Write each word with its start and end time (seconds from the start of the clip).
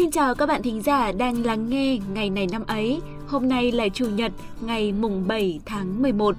Xin 0.00 0.10
chào 0.10 0.34
các 0.34 0.46
bạn 0.46 0.62
thính 0.62 0.82
giả 0.82 1.12
đang 1.12 1.44
lắng 1.44 1.70
nghe 1.70 1.98
ngày 2.14 2.30
này 2.30 2.46
năm 2.52 2.64
ấy. 2.66 3.00
Hôm 3.26 3.48
nay 3.48 3.72
là 3.72 3.88
Chủ 3.88 4.06
nhật, 4.06 4.32
ngày 4.60 4.92
mùng 4.92 5.28
7 5.28 5.60
tháng 5.66 6.02
11. 6.02 6.36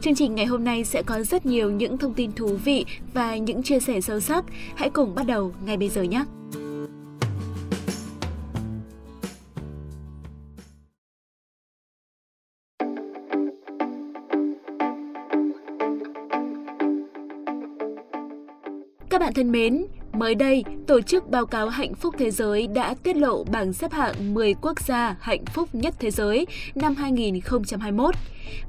Chương 0.00 0.14
trình 0.14 0.34
ngày 0.34 0.46
hôm 0.46 0.64
nay 0.64 0.84
sẽ 0.84 1.02
có 1.02 1.22
rất 1.22 1.46
nhiều 1.46 1.70
những 1.70 1.98
thông 1.98 2.14
tin 2.14 2.32
thú 2.32 2.46
vị 2.64 2.84
và 3.14 3.36
những 3.36 3.62
chia 3.62 3.80
sẻ 3.80 4.00
sâu 4.00 4.20
sắc. 4.20 4.44
Hãy 4.74 4.90
cùng 4.90 5.14
bắt 5.14 5.26
đầu 5.26 5.52
ngay 5.66 5.76
bây 5.76 5.88
giờ 5.88 6.02
nhé! 6.02 6.24
Các 19.10 19.18
bạn 19.18 19.34
thân 19.34 19.52
mến, 19.52 19.86
mới 20.14 20.34
đây, 20.34 20.64
Tổ 20.86 21.00
chức 21.00 21.30
Báo 21.30 21.46
cáo 21.46 21.68
Hạnh 21.68 21.94
phúc 21.94 22.14
Thế 22.18 22.30
giới 22.30 22.66
đã 22.66 22.94
tiết 23.02 23.16
lộ 23.16 23.44
bảng 23.44 23.72
xếp 23.72 23.92
hạng 23.92 24.34
10 24.34 24.54
quốc 24.54 24.80
gia 24.80 25.16
hạnh 25.20 25.44
phúc 25.44 25.68
nhất 25.72 25.94
thế 25.98 26.10
giới 26.10 26.46
năm 26.74 26.94
2021. 26.94 28.14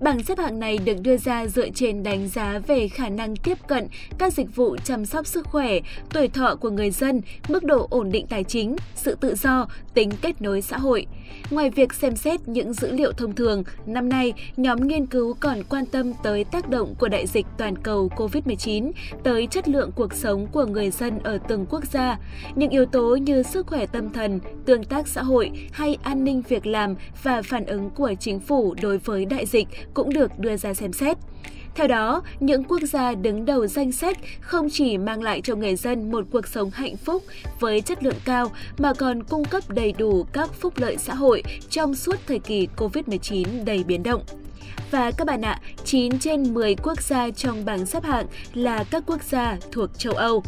Bảng 0.01 0.23
xếp 0.23 0.37
hạng 0.37 0.59
này 0.59 0.77
được 0.77 0.95
đưa 1.01 1.17
ra 1.17 1.47
dựa 1.47 1.69
trên 1.69 2.03
đánh 2.03 2.27
giá 2.27 2.59
về 2.67 2.87
khả 2.87 3.09
năng 3.09 3.35
tiếp 3.35 3.57
cận 3.67 3.87
các 4.17 4.33
dịch 4.33 4.55
vụ 4.55 4.77
chăm 4.83 5.05
sóc 5.05 5.27
sức 5.27 5.47
khỏe, 5.47 5.79
tuổi 6.13 6.27
thọ 6.27 6.55
của 6.55 6.69
người 6.69 6.91
dân, 6.91 7.21
mức 7.47 7.63
độ 7.63 7.87
ổn 7.89 8.11
định 8.11 8.27
tài 8.27 8.43
chính, 8.43 8.75
sự 8.95 9.15
tự 9.15 9.35
do, 9.35 9.67
tính 9.93 10.09
kết 10.21 10.41
nối 10.41 10.61
xã 10.61 10.77
hội. 10.77 11.05
Ngoài 11.49 11.69
việc 11.69 11.93
xem 11.93 12.15
xét 12.15 12.47
những 12.47 12.73
dữ 12.73 12.91
liệu 12.91 13.11
thông 13.11 13.35
thường, 13.35 13.63
năm 13.85 14.09
nay, 14.09 14.33
nhóm 14.57 14.87
nghiên 14.87 15.05
cứu 15.05 15.35
còn 15.39 15.63
quan 15.69 15.85
tâm 15.85 16.13
tới 16.23 16.43
tác 16.43 16.69
động 16.69 16.95
của 16.99 17.07
đại 17.07 17.27
dịch 17.27 17.45
toàn 17.57 17.75
cầu 17.77 18.09
COVID-19 18.15 18.91
tới 19.23 19.47
chất 19.47 19.69
lượng 19.69 19.91
cuộc 19.95 20.13
sống 20.13 20.47
của 20.51 20.65
người 20.65 20.91
dân 20.91 21.19
ở 21.23 21.34
từng 21.47 21.65
quốc 21.69 21.85
gia. 21.85 22.17
Những 22.55 22.69
yếu 22.69 22.85
tố 22.85 23.15
như 23.15 23.43
sức 23.43 23.67
khỏe 23.67 23.85
tâm 23.85 24.09
thần, 24.09 24.39
tương 24.65 24.83
tác 24.83 25.07
xã 25.07 25.23
hội 25.23 25.51
hay 25.71 25.97
an 26.03 26.23
ninh 26.23 26.41
việc 26.49 26.65
làm 26.65 26.95
và 27.23 27.41
phản 27.41 27.65
ứng 27.65 27.89
của 27.89 28.13
chính 28.19 28.39
phủ 28.39 28.75
đối 28.81 28.97
với 28.97 29.25
đại 29.25 29.45
dịch 29.45 29.67
cũng 29.93 30.13
được 30.13 30.39
đưa 30.39 30.57
ra 30.57 30.73
xem 30.73 30.93
xét. 30.93 31.17
Theo 31.75 31.87
đó, 31.87 32.21
những 32.39 32.63
quốc 32.63 32.81
gia 32.81 33.15
đứng 33.15 33.45
đầu 33.45 33.67
danh 33.67 33.91
sách 33.91 34.17
không 34.41 34.67
chỉ 34.71 34.97
mang 34.97 35.23
lại 35.23 35.41
cho 35.41 35.55
người 35.55 35.75
dân 35.75 36.11
một 36.11 36.25
cuộc 36.31 36.47
sống 36.47 36.69
hạnh 36.69 36.97
phúc 36.97 37.23
với 37.59 37.81
chất 37.81 38.03
lượng 38.03 38.19
cao 38.25 38.51
mà 38.77 38.93
còn 38.93 39.23
cung 39.23 39.45
cấp 39.45 39.63
đầy 39.69 39.91
đủ 39.91 40.23
các 40.23 40.53
phúc 40.53 40.73
lợi 40.77 40.97
xã 40.97 41.13
hội 41.13 41.43
trong 41.69 41.95
suốt 41.95 42.15
thời 42.27 42.39
kỳ 42.39 42.67
COVID-19 42.77 43.65
đầy 43.65 43.83
biến 43.83 44.03
động. 44.03 44.21
Và 44.91 45.11
các 45.11 45.27
bạn 45.27 45.41
ạ, 45.41 45.59
9 45.83 46.19
trên 46.19 46.53
10 46.53 46.75
quốc 46.75 47.01
gia 47.01 47.29
trong 47.29 47.65
bảng 47.65 47.85
xếp 47.85 48.03
hạng 48.03 48.25
là 48.53 48.83
các 48.83 49.03
quốc 49.07 49.23
gia 49.23 49.57
thuộc 49.71 49.89
châu 49.97 50.13
Âu. 50.13 50.43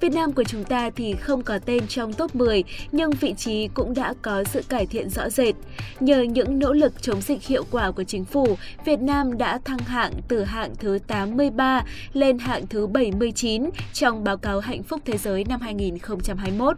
Việt 0.00 0.12
Nam 0.12 0.32
của 0.32 0.44
chúng 0.44 0.64
ta 0.64 0.90
thì 0.96 1.14
không 1.20 1.42
có 1.42 1.58
tên 1.58 1.86
trong 1.88 2.12
top 2.12 2.34
10, 2.34 2.64
nhưng 2.92 3.10
vị 3.10 3.34
trí 3.36 3.68
cũng 3.68 3.94
đã 3.94 4.14
có 4.22 4.44
sự 4.44 4.62
cải 4.68 4.86
thiện 4.86 5.10
rõ 5.10 5.30
rệt. 5.30 5.54
Nhờ 6.00 6.22
những 6.22 6.58
nỗ 6.58 6.72
lực 6.72 7.02
chống 7.02 7.20
dịch 7.20 7.42
hiệu 7.42 7.64
quả 7.70 7.90
của 7.90 8.04
chính 8.04 8.24
phủ, 8.24 8.56
Việt 8.84 9.00
Nam 9.00 9.38
đã 9.38 9.58
thăng 9.64 9.78
hạng 9.78 10.12
từ 10.28 10.44
hạng 10.44 10.74
thứ 10.76 10.98
83 11.06 11.84
lên 12.12 12.38
hạng 12.38 12.66
thứ 12.66 12.86
79 12.86 13.70
trong 13.92 14.24
báo 14.24 14.36
cáo 14.36 14.60
Hạnh 14.60 14.82
phúc 14.82 15.00
Thế 15.04 15.18
giới 15.18 15.44
năm 15.44 15.60
2021. 15.60 16.76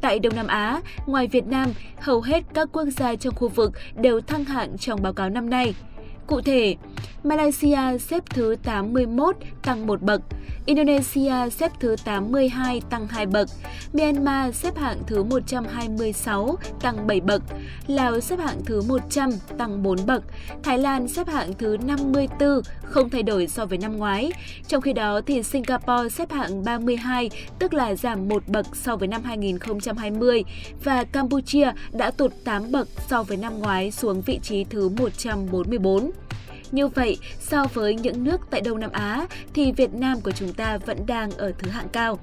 Tại 0.00 0.18
Đông 0.18 0.36
Nam 0.36 0.46
Á, 0.46 0.80
ngoài 1.06 1.26
Việt 1.26 1.46
Nam, 1.46 1.72
hầu 2.00 2.20
hết 2.20 2.44
các 2.54 2.68
quốc 2.72 2.84
gia 2.84 3.16
trong 3.16 3.34
khu 3.34 3.48
vực 3.48 3.72
đều 3.96 4.20
thăng 4.20 4.44
hạng 4.44 4.78
trong 4.78 5.02
báo 5.02 5.12
cáo 5.12 5.30
năm 5.30 5.50
nay. 5.50 5.74
Cụ 6.28 6.40
thể, 6.40 6.76
Malaysia 7.24 7.98
xếp 7.98 8.22
thứ 8.30 8.56
81 8.64 9.36
tăng 9.62 9.86
1 9.86 10.02
bậc, 10.02 10.20
Indonesia 10.66 11.50
xếp 11.50 11.72
thứ 11.80 11.96
82 12.04 12.82
tăng 12.90 13.06
2 13.08 13.26
bậc, 13.26 13.48
Myanmar 13.92 14.54
xếp 14.54 14.76
hạng 14.76 14.98
thứ 15.06 15.22
126 15.22 16.58
tăng 16.80 17.06
7 17.06 17.20
bậc, 17.20 17.42
Lào 17.86 18.20
xếp 18.20 18.38
hạng 18.38 18.64
thứ 18.66 18.82
100 18.88 19.30
tăng 19.58 19.82
4 19.82 19.98
bậc, 20.06 20.24
Thái 20.62 20.78
Lan 20.78 21.08
xếp 21.08 21.28
hạng 21.28 21.52
thứ 21.58 21.76
54 21.86 22.60
không 22.82 23.10
thay 23.10 23.22
đổi 23.22 23.46
so 23.46 23.66
với 23.66 23.78
năm 23.78 23.96
ngoái. 23.96 24.32
Trong 24.68 24.80
khi 24.80 24.92
đó 24.92 25.20
thì 25.26 25.42
Singapore 25.42 26.08
xếp 26.10 26.32
hạng 26.32 26.64
32 26.64 27.30
tức 27.58 27.74
là 27.74 27.94
giảm 27.94 28.28
1 28.28 28.42
bậc 28.48 28.76
so 28.76 28.96
với 28.96 29.08
năm 29.08 29.22
2020 29.24 30.44
và 30.84 31.04
Campuchia 31.04 31.72
đã 31.92 32.10
tụt 32.10 32.32
8 32.44 32.72
bậc 32.72 32.88
so 33.08 33.22
với 33.22 33.36
năm 33.36 33.58
ngoái 33.58 33.90
xuống 33.90 34.22
vị 34.22 34.38
trí 34.42 34.64
thứ 34.64 34.88
144. 34.88 36.10
Như 36.72 36.88
vậy, 36.88 37.18
so 37.40 37.64
với 37.74 37.94
những 37.94 38.24
nước 38.24 38.40
tại 38.50 38.60
Đông 38.60 38.80
Nam 38.80 38.90
Á 38.92 39.26
thì 39.54 39.72
Việt 39.72 39.94
Nam 39.94 40.20
của 40.20 40.32
chúng 40.32 40.52
ta 40.52 40.78
vẫn 40.86 41.06
đang 41.06 41.30
ở 41.30 41.52
thứ 41.58 41.70
hạng 41.70 41.88
cao. 41.88 42.18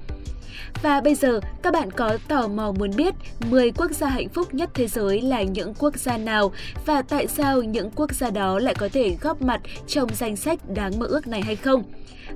Và 0.82 1.00
bây 1.00 1.14
giờ, 1.14 1.40
các 1.62 1.72
bạn 1.72 1.90
có 1.90 2.18
tò 2.28 2.48
mò 2.48 2.72
muốn 2.78 2.90
biết 2.96 3.14
10 3.50 3.70
quốc 3.70 3.90
gia 3.90 4.08
hạnh 4.08 4.28
phúc 4.28 4.54
nhất 4.54 4.70
thế 4.74 4.86
giới 4.86 5.20
là 5.20 5.42
những 5.42 5.74
quốc 5.74 5.96
gia 5.96 6.16
nào 6.16 6.52
và 6.86 7.02
tại 7.02 7.26
sao 7.26 7.62
những 7.62 7.90
quốc 7.90 8.12
gia 8.12 8.30
đó 8.30 8.58
lại 8.58 8.74
có 8.74 8.88
thể 8.92 9.16
góp 9.20 9.42
mặt 9.42 9.60
trong 9.86 10.08
danh 10.14 10.36
sách 10.36 10.58
đáng 10.68 10.98
mơ 10.98 11.06
ước 11.06 11.26
này 11.26 11.42
hay 11.42 11.56
không? 11.56 11.82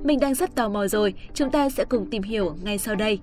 Mình 0.03 0.19
đang 0.19 0.35
rất 0.35 0.55
tò 0.55 0.69
mò 0.69 0.87
rồi, 0.87 1.13
chúng 1.33 1.51
ta 1.51 1.69
sẽ 1.69 1.85
cùng 1.85 2.09
tìm 2.09 2.23
hiểu 2.23 2.55
ngay 2.63 2.77
sau 2.77 2.95
đây. 2.95 3.19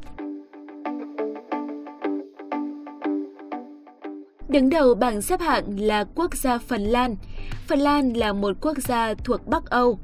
Đứng 4.49 4.71
đầu 4.71 4.95
bảng 4.95 5.23
xếp 5.23 5.41
hạng 5.41 5.81
là 5.81 6.05
quốc 6.15 6.35
gia 6.37 6.59
Phần 6.59 6.83
Lan. 6.85 7.17
Phần 7.67 7.79
Lan 7.79 8.13
là 8.13 8.33
một 8.33 8.57
quốc 8.61 8.79
gia 8.79 9.15
thuộc 9.15 9.47
Bắc 9.47 9.71
Âu. 9.71 9.99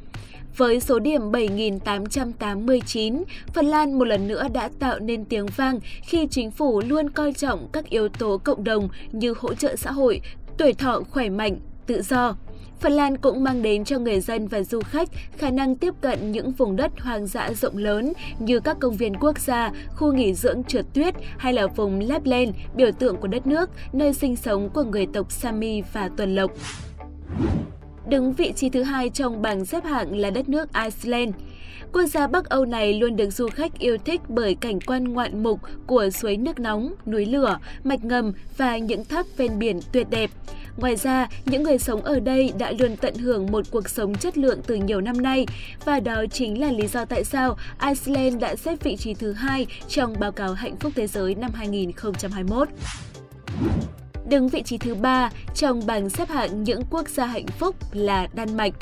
Với 0.57 0.81
số 0.81 0.99
điểm 0.99 1.33
7.889, 1.33 3.23
Phần 3.55 3.67
Lan 3.67 3.99
một 3.99 4.05
lần 4.05 4.29
nữa 4.29 4.47
đã 4.53 4.71
tạo 4.79 4.99
nên 4.99 5.25
tiếng 5.25 5.47
vang 5.47 5.79
khi 6.03 6.27
chính 6.31 6.51
phủ 6.51 6.81
luôn 6.81 7.11
coi 7.11 7.33
trọng 7.33 7.69
các 7.73 7.85
yếu 7.91 8.09
tố 8.09 8.39
cộng 8.39 8.65
đồng 8.65 8.89
như 9.13 9.35
hỗ 9.39 9.55
trợ 9.55 9.77
xã 9.77 9.93
hội, 9.93 10.21
tuổi 10.59 10.73
thọ 10.73 11.03
khỏe 11.11 11.29
mạnh, 11.29 11.57
tự 11.87 12.03
do. 12.03 12.37
Phần 12.81 12.93
Lan 12.93 13.17
cũng 13.17 13.45
mang 13.45 13.63
đến 13.63 13.85
cho 13.85 13.99
người 13.99 14.21
dân 14.21 14.49
và 14.49 14.63
du 14.63 14.81
khách 14.81 15.09
khả 15.37 15.51
năng 15.51 15.77
tiếp 15.77 15.95
cận 16.01 16.33
những 16.33 16.53
vùng 16.53 16.77
đất 16.77 17.01
hoang 17.01 17.27
dã 17.27 17.51
rộng 17.53 17.77
lớn 17.77 18.13
như 18.39 18.61
các 18.61 18.77
công 18.81 18.97
viên 18.97 19.15
quốc 19.21 19.39
gia, 19.39 19.71
khu 19.97 20.13
nghỉ 20.13 20.35
dưỡng 20.35 20.65
trượt 20.65 20.87
tuyết 20.95 21.15
hay 21.39 21.53
là 21.53 21.67
vùng 21.67 22.01
Lapland, 22.01 22.51
biểu 22.75 22.93
tượng 22.93 23.17
của 23.17 23.29
đất 23.29 23.47
nước, 23.47 23.71
nơi 23.93 24.15
sinh 24.15 24.37
sống 24.37 24.71
của 24.75 24.85
người 24.85 25.07
tộc 25.13 25.33
Sami 25.33 25.83
và 25.93 26.11
Tuần 26.17 26.35
Lộc. 26.35 26.51
Đứng 28.09 28.33
vị 28.33 28.53
trí 28.57 28.69
thứ 28.69 28.83
hai 28.83 29.09
trong 29.09 29.43
bảng 29.43 29.65
xếp 29.65 29.85
hạng 29.85 30.17
là 30.17 30.31
đất 30.31 30.49
nước 30.49 30.69
Iceland. 30.85 31.35
Quốc 31.93 32.07
gia 32.07 32.27
Bắc 32.27 32.49
Âu 32.49 32.65
này 32.65 32.93
luôn 32.93 33.17
được 33.17 33.31
du 33.31 33.49
khách 33.49 33.79
yêu 33.79 33.97
thích 34.05 34.21
bởi 34.29 34.55
cảnh 34.55 34.79
quan 34.81 35.05
ngoạn 35.05 35.43
mục 35.43 35.61
của 35.87 36.11
suối 36.11 36.37
nước 36.37 36.59
nóng, 36.59 36.95
núi 37.07 37.27
lửa, 37.27 37.59
mạch 37.85 38.05
ngầm 38.05 38.33
và 38.57 38.79
những 38.79 39.05
thác 39.05 39.37
ven 39.37 39.59
biển 39.59 39.81
tuyệt 39.93 40.11
đẹp. 40.11 40.31
Ngoài 40.77 40.97
ra, 40.97 41.29
những 41.45 41.63
người 41.63 41.79
sống 41.79 42.03
ở 42.03 42.21
đây 42.21 42.53
đã 42.59 42.73
luôn 42.79 42.97
tận 42.97 43.15
hưởng 43.15 43.53
một 43.53 43.65
cuộc 43.71 43.89
sống 43.89 44.15
chất 44.15 44.39
lượng 44.39 44.61
từ 44.67 44.75
nhiều 44.75 45.01
năm 45.01 45.23
nay 45.23 45.47
và 45.85 46.01
đó 46.01 46.25
chính 46.33 46.61
là 46.61 46.73
lý 46.73 46.87
do 46.87 47.05
tại 47.05 47.25
sao 47.25 47.57
Iceland 47.87 48.41
đã 48.41 48.57
xếp 48.57 48.83
vị 48.83 48.97
trí 48.97 49.15
thứ 49.15 49.33
hai 49.33 49.67
trong 49.89 50.15
báo 50.21 50.33
cáo 50.33 50.53
hạnh 50.53 50.77
phúc 50.77 50.93
thế 50.97 51.07
giới 51.07 51.35
năm 51.35 51.51
2021. 51.55 52.69
Đứng 54.29 54.49
vị 54.49 54.63
trí 54.63 54.79
thứ 54.79 54.95
ba 54.95 55.31
trong 55.55 55.87
bảng 55.87 56.11
xếp 56.11 56.29
hạng 56.29 56.65
những 56.65 56.83
quốc 56.91 57.09
gia 57.09 57.27
hạnh 57.27 57.47
phúc 57.47 57.77
là 57.93 58.29
Đan 58.35 58.57
Mạch. 58.57 58.73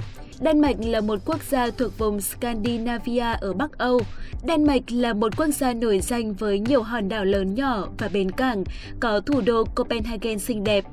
Đan 0.40 0.60
Mạch 0.60 0.76
là 0.80 1.00
một 1.00 1.18
quốc 1.24 1.42
gia 1.50 1.70
thuộc 1.70 1.98
vùng 1.98 2.20
Scandinavia 2.20 3.34
ở 3.40 3.52
Bắc 3.52 3.78
Âu. 3.78 4.00
Đan 4.44 4.64
Mạch 4.64 4.82
là 4.88 5.12
một 5.12 5.36
quốc 5.36 5.48
gia 5.48 5.72
nổi 5.72 6.00
danh 6.00 6.34
với 6.34 6.58
nhiều 6.58 6.82
hòn 6.82 7.08
đảo 7.08 7.24
lớn 7.24 7.54
nhỏ 7.54 7.88
và 7.98 8.08
bến 8.08 8.30
cảng, 8.30 8.64
có 9.00 9.20
thủ 9.20 9.40
đô 9.40 9.64
Copenhagen 9.74 10.38
xinh 10.38 10.64
đẹp. 10.64 10.84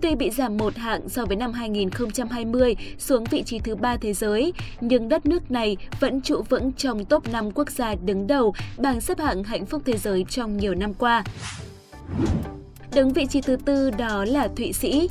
Tuy 0.00 0.14
bị 0.14 0.30
giảm 0.30 0.56
một 0.56 0.76
hạng 0.76 1.08
so 1.08 1.24
với 1.24 1.36
năm 1.36 1.52
2020 1.52 2.76
xuống 2.98 3.24
vị 3.24 3.42
trí 3.42 3.58
thứ 3.58 3.74
ba 3.74 3.96
thế 3.96 4.12
giới, 4.12 4.52
nhưng 4.80 5.08
đất 5.08 5.26
nước 5.26 5.50
này 5.50 5.76
vẫn 6.00 6.20
trụ 6.20 6.42
vững 6.48 6.72
trong 6.72 7.04
top 7.04 7.28
5 7.32 7.50
quốc 7.50 7.70
gia 7.70 7.94
đứng 7.94 8.26
đầu 8.26 8.54
bảng 8.78 9.00
xếp 9.00 9.18
hạng 9.18 9.44
hạnh 9.44 9.66
phúc 9.66 9.82
thế 9.84 9.96
giới 9.98 10.24
trong 10.28 10.56
nhiều 10.56 10.74
năm 10.74 10.94
qua. 10.94 11.24
Đứng 12.94 13.12
vị 13.12 13.26
trí 13.26 13.40
thứ 13.40 13.56
tư 13.64 13.90
đó 13.90 14.24
là 14.24 14.48
Thụy 14.56 14.72
Sĩ. 14.72 15.08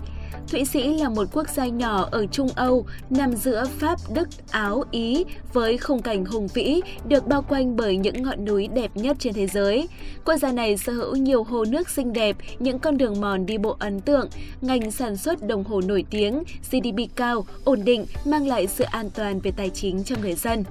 Thụy 0.47 0.65
Sĩ 0.65 0.97
là 0.97 1.09
một 1.09 1.27
quốc 1.33 1.49
gia 1.49 1.65
nhỏ 1.65 2.07
ở 2.11 2.25
Trung 2.25 2.47
Âu, 2.55 2.85
nằm 3.09 3.35
giữa 3.35 3.65
Pháp, 3.79 3.99
Đức, 4.13 4.29
Áo, 4.51 4.83
Ý 4.91 5.25
với 5.53 5.77
khung 5.77 6.01
cảnh 6.01 6.25
hùng 6.25 6.47
vĩ, 6.47 6.81
được 7.07 7.27
bao 7.27 7.41
quanh 7.41 7.75
bởi 7.75 7.97
những 7.97 8.23
ngọn 8.23 8.45
núi 8.45 8.67
đẹp 8.67 8.91
nhất 8.95 9.17
trên 9.19 9.33
thế 9.33 9.47
giới. 9.47 9.87
Quốc 10.25 10.37
gia 10.37 10.51
này 10.51 10.77
sở 10.77 10.93
hữu 10.93 11.15
nhiều 11.15 11.43
hồ 11.43 11.65
nước 11.65 11.89
xinh 11.89 12.13
đẹp, 12.13 12.37
những 12.59 12.79
con 12.79 12.97
đường 12.97 13.21
mòn 13.21 13.45
đi 13.45 13.57
bộ 13.57 13.75
ấn 13.79 13.99
tượng, 13.99 14.29
ngành 14.61 14.91
sản 14.91 15.17
xuất 15.17 15.47
đồng 15.47 15.63
hồ 15.63 15.81
nổi 15.81 16.05
tiếng, 16.09 16.43
GDP 16.71 17.15
cao, 17.15 17.45
ổn 17.63 17.79
định, 17.83 18.05
mang 18.25 18.47
lại 18.47 18.67
sự 18.67 18.83
an 18.83 19.09
toàn 19.15 19.39
về 19.39 19.51
tài 19.51 19.69
chính 19.69 20.03
cho 20.03 20.15
người 20.21 20.33
dân. 20.33 20.63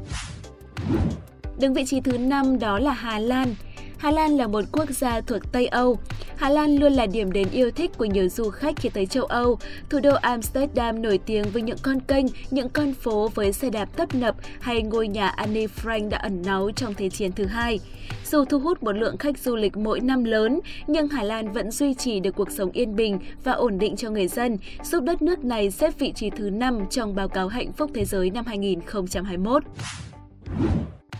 Đứng 1.58 1.74
vị 1.74 1.84
trí 1.86 2.00
thứ 2.00 2.18
5 2.18 2.58
đó 2.58 2.78
là 2.78 2.92
Hà 2.92 3.18
Lan. 3.18 3.54
Hà 4.00 4.10
Lan 4.10 4.36
là 4.36 4.46
một 4.46 4.64
quốc 4.72 4.90
gia 4.90 5.20
thuộc 5.20 5.52
Tây 5.52 5.66
Âu. 5.66 5.98
Hà 6.36 6.48
Lan 6.48 6.76
luôn 6.76 6.92
là 6.92 7.06
điểm 7.06 7.32
đến 7.32 7.48
yêu 7.52 7.70
thích 7.70 7.90
của 7.98 8.04
nhiều 8.04 8.28
du 8.28 8.50
khách 8.50 8.76
khi 8.76 8.88
tới 8.88 9.06
châu 9.06 9.24
Âu. 9.24 9.58
Thủ 9.90 10.00
đô 10.00 10.14
Amsterdam 10.14 11.02
nổi 11.02 11.18
tiếng 11.26 11.44
với 11.52 11.62
những 11.62 11.78
con 11.82 12.00
kênh, 12.00 12.26
những 12.50 12.68
con 12.68 12.94
phố 12.94 13.28
với 13.34 13.52
xe 13.52 13.70
đạp 13.70 13.96
tấp 13.96 14.14
nập 14.14 14.36
hay 14.60 14.82
ngôi 14.82 15.08
nhà 15.08 15.28
Anne 15.28 15.66
Frank 15.66 16.08
đã 16.08 16.18
ẩn 16.18 16.42
náu 16.46 16.70
trong 16.76 16.94
Thế 16.94 17.10
chiến 17.10 17.32
thứ 17.32 17.44
hai. 17.46 17.80
Dù 18.24 18.44
thu 18.44 18.58
hút 18.58 18.82
một 18.82 18.92
lượng 18.92 19.16
khách 19.16 19.38
du 19.38 19.56
lịch 19.56 19.76
mỗi 19.76 20.00
năm 20.00 20.24
lớn, 20.24 20.60
nhưng 20.86 21.08
Hà 21.08 21.22
Lan 21.22 21.52
vẫn 21.52 21.70
duy 21.70 21.94
trì 21.94 22.20
được 22.20 22.34
cuộc 22.36 22.50
sống 22.50 22.70
yên 22.72 22.96
bình 22.96 23.18
và 23.44 23.52
ổn 23.52 23.78
định 23.78 23.96
cho 23.96 24.10
người 24.10 24.28
dân, 24.28 24.56
giúp 24.82 25.04
đất 25.04 25.22
nước 25.22 25.44
này 25.44 25.70
xếp 25.70 25.98
vị 25.98 26.12
trí 26.12 26.30
thứ 26.30 26.50
5 26.50 26.86
trong 26.90 27.14
báo 27.14 27.28
cáo 27.28 27.48
hạnh 27.48 27.72
phúc 27.72 27.90
thế 27.94 28.04
giới 28.04 28.30
năm 28.30 28.46
2021. 28.46 29.62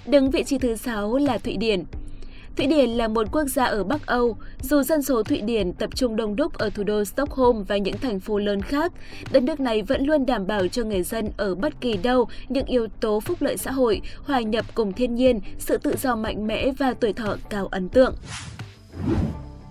Đứng 0.07 0.31
vị 0.31 0.45
trí 0.45 0.59
thứ 0.59 0.77
6 0.77 1.17
là 1.17 1.39
Thụy 1.39 1.57
Điển. 1.57 1.85
Thụy 2.61 2.67
Điển 2.67 2.91
là 2.91 3.09
một 3.09 3.27
quốc 3.33 3.45
gia 3.45 3.65
ở 3.65 3.85
Bắc 3.85 4.07
Âu, 4.07 4.37
dù 4.63 4.83
dân 4.83 5.03
số 5.03 5.23
Thụy 5.23 5.41
Điển 5.41 5.73
tập 5.73 5.91
trung 5.95 6.17
đông 6.17 6.37
đúc 6.37 6.55
ở 6.55 6.71
thủ 6.71 6.83
đô 6.83 7.05
Stockholm 7.05 7.63
và 7.63 7.77
những 7.77 7.99
thành 7.99 8.21
phố 8.21 8.39
lớn 8.39 8.63
khác, 8.63 8.93
đất 9.33 9.43
nước 9.43 9.61
này 9.61 9.83
vẫn 9.83 10.05
luôn 10.05 10.27
đảm 10.27 10.47
bảo 10.47 10.69
cho 10.69 10.85
người 10.85 11.03
dân 11.03 11.31
ở 11.37 11.55
bất 11.55 11.81
kỳ 11.81 11.97
đâu 11.97 12.29
những 12.49 12.67
yếu 12.67 12.87
tố 13.01 13.21
phúc 13.21 13.43
lợi 13.43 13.57
xã 13.57 13.71
hội, 13.71 14.01
hòa 14.25 14.41
nhập 14.41 14.67
cùng 14.75 14.93
thiên 14.93 15.15
nhiên, 15.15 15.41
sự 15.59 15.79
tự 15.79 15.95
do 16.03 16.17
mạnh 16.17 16.47
mẽ 16.47 16.71
và 16.79 16.95
tuổi 17.01 17.13
thọ 17.13 17.37
cao 17.51 17.67
ấn 17.67 17.89
tượng. 17.89 18.15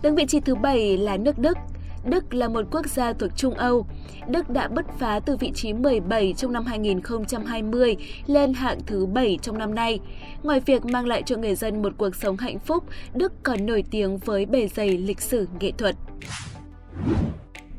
Đứng 0.04 0.16
vị 0.16 0.26
trí 0.26 0.40
thứ 0.40 0.56
7 0.56 0.98
là 0.98 1.18
nước 1.18 1.40
Đức. 1.40 1.58
Đức 2.06 2.34
là 2.34 2.48
một 2.48 2.66
quốc 2.72 2.88
gia 2.88 3.14
thuộc 3.14 3.32
Trung 3.36 3.54
Âu. 3.54 3.86
Đức 4.28 4.50
đã 4.50 4.68
bứt 4.68 4.86
phá 5.00 5.20
từ 5.20 5.38
vị 5.38 5.52
trí 5.56 5.74
17 5.74 6.34
trong 6.38 6.54
năm 6.54 6.66
2020 6.66 7.96
lên 8.28 8.54
hạng 8.54 8.80
thứ 8.86 9.06
7 9.06 9.40
trong 9.42 9.58
năm 9.58 9.76
nay. 9.76 10.00
Ngoài 10.44 10.60
việc 10.60 10.86
mang 10.86 11.08
lại 11.08 11.24
cho 11.26 11.38
người 11.38 11.56
dân 11.56 11.82
một 11.82 11.94
cuộc 11.98 12.16
sống 12.16 12.38
hạnh 12.38 12.60
phúc, 12.60 12.84
Đức 13.14 13.34
còn 13.44 13.66
nổi 13.66 13.84
tiếng 13.92 14.18
với 14.18 14.46
bề 14.46 14.68
dày 14.68 14.90
lịch 14.90 15.22
sử 15.22 15.48
nghệ 15.60 15.72
thuật. 15.78 15.96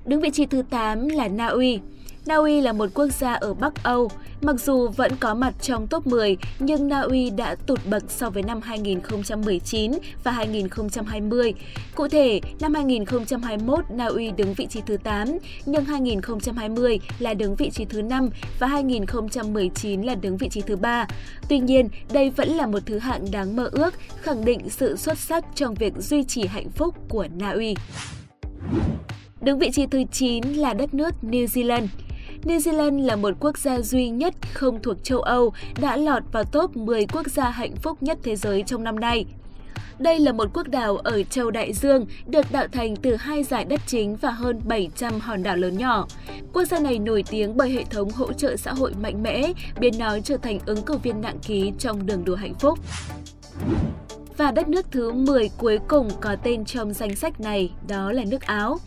Đứng 0.05 0.21
vị 0.21 0.31
trí 0.31 0.47
thứ 0.47 0.63
8 0.71 1.09
là 1.09 1.29
Na 1.29 1.47
Uy. 1.47 1.81
Na 2.27 2.37
Uy 2.37 2.61
là 2.61 2.73
một 2.73 2.91
quốc 2.95 3.09
gia 3.09 3.33
ở 3.33 3.55
Bắc 3.55 3.83
Âu. 3.83 4.11
Mặc 4.43 4.61
dù 4.61 4.89
vẫn 4.89 5.13
có 5.21 5.35
mặt 5.35 5.55
trong 5.61 5.87
top 5.87 6.07
10, 6.07 6.37
nhưng 6.59 6.89
Na 6.89 7.01
Uy 7.01 7.31
đã 7.31 7.55
tụt 7.55 7.81
bậc 7.87 8.05
so 8.09 8.31
với 8.31 8.43
năm 8.43 8.61
2019 8.61 9.93
và 10.25 10.33
2020. 10.33 11.55
Cụ 11.95 12.09
thể, 12.09 12.41
năm 12.61 12.75
2021 12.75 13.85
Na 13.91 14.07
Uy 14.07 14.31
đứng 14.31 14.55
vị 14.55 14.67
trí 14.67 14.81
thứ 14.87 14.97
8, 14.97 15.29
nhưng 15.67 15.85
2020 15.85 17.01
là 17.19 17.35
đứng 17.35 17.57
vị 17.57 17.71
trí 17.71 17.85
thứ 17.85 18.03
5 18.03 18.31
và 18.59 18.67
2019 18.67 20.03
là 20.03 20.15
đứng 20.15 20.37
vị 20.37 20.49
trí 20.49 20.61
thứ 20.61 20.77
3. 20.77 21.07
Tuy 21.49 21.59
nhiên, 21.59 21.89
đây 22.13 22.31
vẫn 22.31 22.49
là 22.49 22.67
một 22.67 22.87
thứ 22.87 22.99
hạng 22.99 23.31
đáng 23.31 23.57
mơ 23.57 23.69
ước, 23.73 23.95
khẳng 24.23 24.45
định 24.45 24.71
sự 24.71 24.97
xuất 24.97 25.19
sắc 25.19 25.45
trong 25.55 25.75
việc 25.75 25.93
duy 25.99 26.25
trì 26.25 26.47
hạnh 26.47 26.71
phúc 26.71 26.95
của 27.09 27.27
Na 27.39 27.51
Uy. 27.51 27.75
Đứng 29.41 29.59
vị 29.59 29.71
trí 29.73 29.87
thứ 29.87 30.03
9 30.13 30.43
là 30.43 30.75
đất 30.75 30.95
nước 30.95 31.15
New 31.23 31.47
Zealand. 31.47 31.87
New 32.45 32.59
Zealand 32.59 33.07
là 33.07 33.17
một 33.17 33.35
quốc 33.41 33.59
gia 33.59 33.81
duy 33.81 34.09
nhất 34.09 34.35
không 34.55 34.83
thuộc 34.83 35.05
châu 35.05 35.21
Âu 35.21 35.53
đã 35.81 35.97
lọt 35.97 36.23
vào 36.33 36.45
top 36.45 36.77
10 36.77 37.07
quốc 37.07 37.27
gia 37.27 37.51
hạnh 37.51 37.77
phúc 37.77 38.03
nhất 38.03 38.19
thế 38.23 38.37
giới 38.37 38.63
trong 38.67 38.85
năm 38.85 39.01
nay. 39.01 39.25
Đây 39.99 40.19
là 40.19 40.33
một 40.33 40.49
quốc 40.55 40.69
đảo 40.69 40.97
ở 40.97 41.23
châu 41.23 41.51
Đại 41.51 41.73
Dương, 41.73 42.07
được 42.27 42.53
tạo 42.53 42.69
thành 42.73 42.97
từ 42.97 43.17
hai 43.17 43.43
giải 43.43 43.65
đất 43.65 43.81
chính 43.87 44.17
và 44.17 44.31
hơn 44.31 44.61
700 44.65 45.21
hòn 45.21 45.43
đảo 45.43 45.57
lớn 45.57 45.79
nhỏ. 45.79 46.07
Quốc 46.53 46.65
gia 46.65 46.81
này 46.81 46.99
nổi 46.99 47.25
tiếng 47.31 47.57
bởi 47.57 47.71
hệ 47.71 47.85
thống 47.85 48.11
hỗ 48.11 48.33
trợ 48.33 48.57
xã 48.57 48.73
hội 48.73 48.93
mạnh 49.03 49.23
mẽ, 49.23 49.53
biến 49.81 49.95
nó 49.99 50.19
trở 50.21 50.37
thành 50.37 50.59
ứng 50.67 50.83
cử 50.83 50.97
viên 50.97 51.21
nặng 51.21 51.39
ký 51.47 51.73
trong 51.79 52.07
đường 52.07 52.25
đua 52.25 52.37
hạnh 52.37 52.55
phúc. 52.55 52.79
Và 54.37 54.51
đất 54.51 54.69
nước 54.69 54.87
thứ 54.91 55.13
10 55.13 55.51
cuối 55.59 55.79
cùng 55.89 56.11
có 56.21 56.37
tên 56.43 56.65
trong 56.65 56.93
danh 56.93 57.17
sách 57.17 57.41
này 57.41 57.73
đó 57.89 58.13
là 58.13 58.25
nước 58.25 58.43
Áo. 58.43 58.79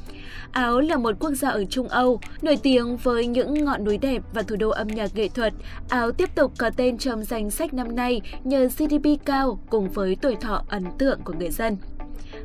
Áo 0.52 0.80
là 0.80 0.98
một 0.98 1.16
quốc 1.20 1.32
gia 1.32 1.50
ở 1.50 1.66
Trung 1.66 1.88
Âu, 1.88 2.20
nổi 2.42 2.58
tiếng 2.64 2.98
với 2.98 3.28
những 3.28 3.66
ngọn 3.66 3.84
núi 3.84 3.98
đẹp 3.98 4.24
và 4.34 4.42
thủ 4.42 4.56
đô 4.56 4.70
âm 4.70 4.88
nhạc 4.88 5.16
nghệ 5.16 5.28
thuật. 5.28 5.54
Áo 5.90 6.12
tiếp 6.12 6.36
tục 6.36 6.52
có 6.58 6.70
tên 6.78 6.98
trong 6.98 7.24
danh 7.24 7.52
sách 7.52 7.74
năm 7.74 7.96
nay 7.96 8.22
nhờ 8.44 8.68
GDP 8.78 9.26
cao 9.26 9.60
cùng 9.70 9.90
với 9.90 10.18
tuổi 10.22 10.36
thọ 10.36 10.64
ấn 10.68 10.86
tượng 10.98 11.20
của 11.24 11.34
người 11.34 11.50
dân. 11.50 11.78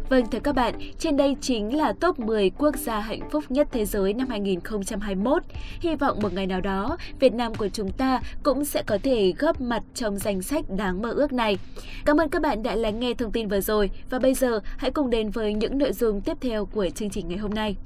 Vâng 0.09 0.27
thưa 0.31 0.39
các 0.39 0.55
bạn, 0.55 0.75
trên 0.99 1.17
đây 1.17 1.37
chính 1.41 1.77
là 1.77 1.93
top 1.93 2.19
10 2.19 2.51
quốc 2.51 2.77
gia 2.77 3.01
hạnh 3.01 3.31
phúc 3.31 3.45
nhất 3.49 3.69
thế 3.73 3.85
giới 3.85 4.15
năm 4.15 4.29
2021. 4.29 5.43
Hy 5.81 5.95
vọng 5.95 6.19
một 6.23 6.33
ngày 6.33 6.47
nào 6.47 6.61
đó, 6.61 6.97
Việt 7.21 7.35
Nam 7.35 7.55
của 7.55 7.69
chúng 7.69 7.93
ta 7.93 8.21
cũng 8.43 8.65
sẽ 8.65 8.83
có 8.87 8.99
thể 9.03 9.33
góp 9.39 9.61
mặt 9.61 9.83
trong 9.95 10.19
danh 10.19 10.43
sách 10.43 10.65
đáng 10.77 11.03
mơ 11.03 11.11
ước 11.11 11.33
này. 11.33 11.59
Cảm 12.05 12.21
ơn 12.21 12.29
các 12.29 12.43
bạn 12.43 12.63
đã 12.63 12.75
lắng 12.75 13.01
nghe 13.01 13.15
thông 13.15 13.33
tin 13.33 13.49
vừa 13.49 13.61
rồi 13.61 13.91
và 14.11 14.19
bây 14.19 14.35
giờ 14.35 14.61
hãy 14.77 14.91
cùng 14.91 15.11
đến 15.11 15.31
với 15.31 15.55
những 15.55 15.79
nội 15.79 15.93
dung 15.93 16.21
tiếp 16.21 16.37
theo 16.41 16.67
của 16.67 16.89
chương 16.95 17.11
trình 17.11 17.29
ngày 17.29 17.39
hôm 17.39 17.55
nay. 17.55 17.77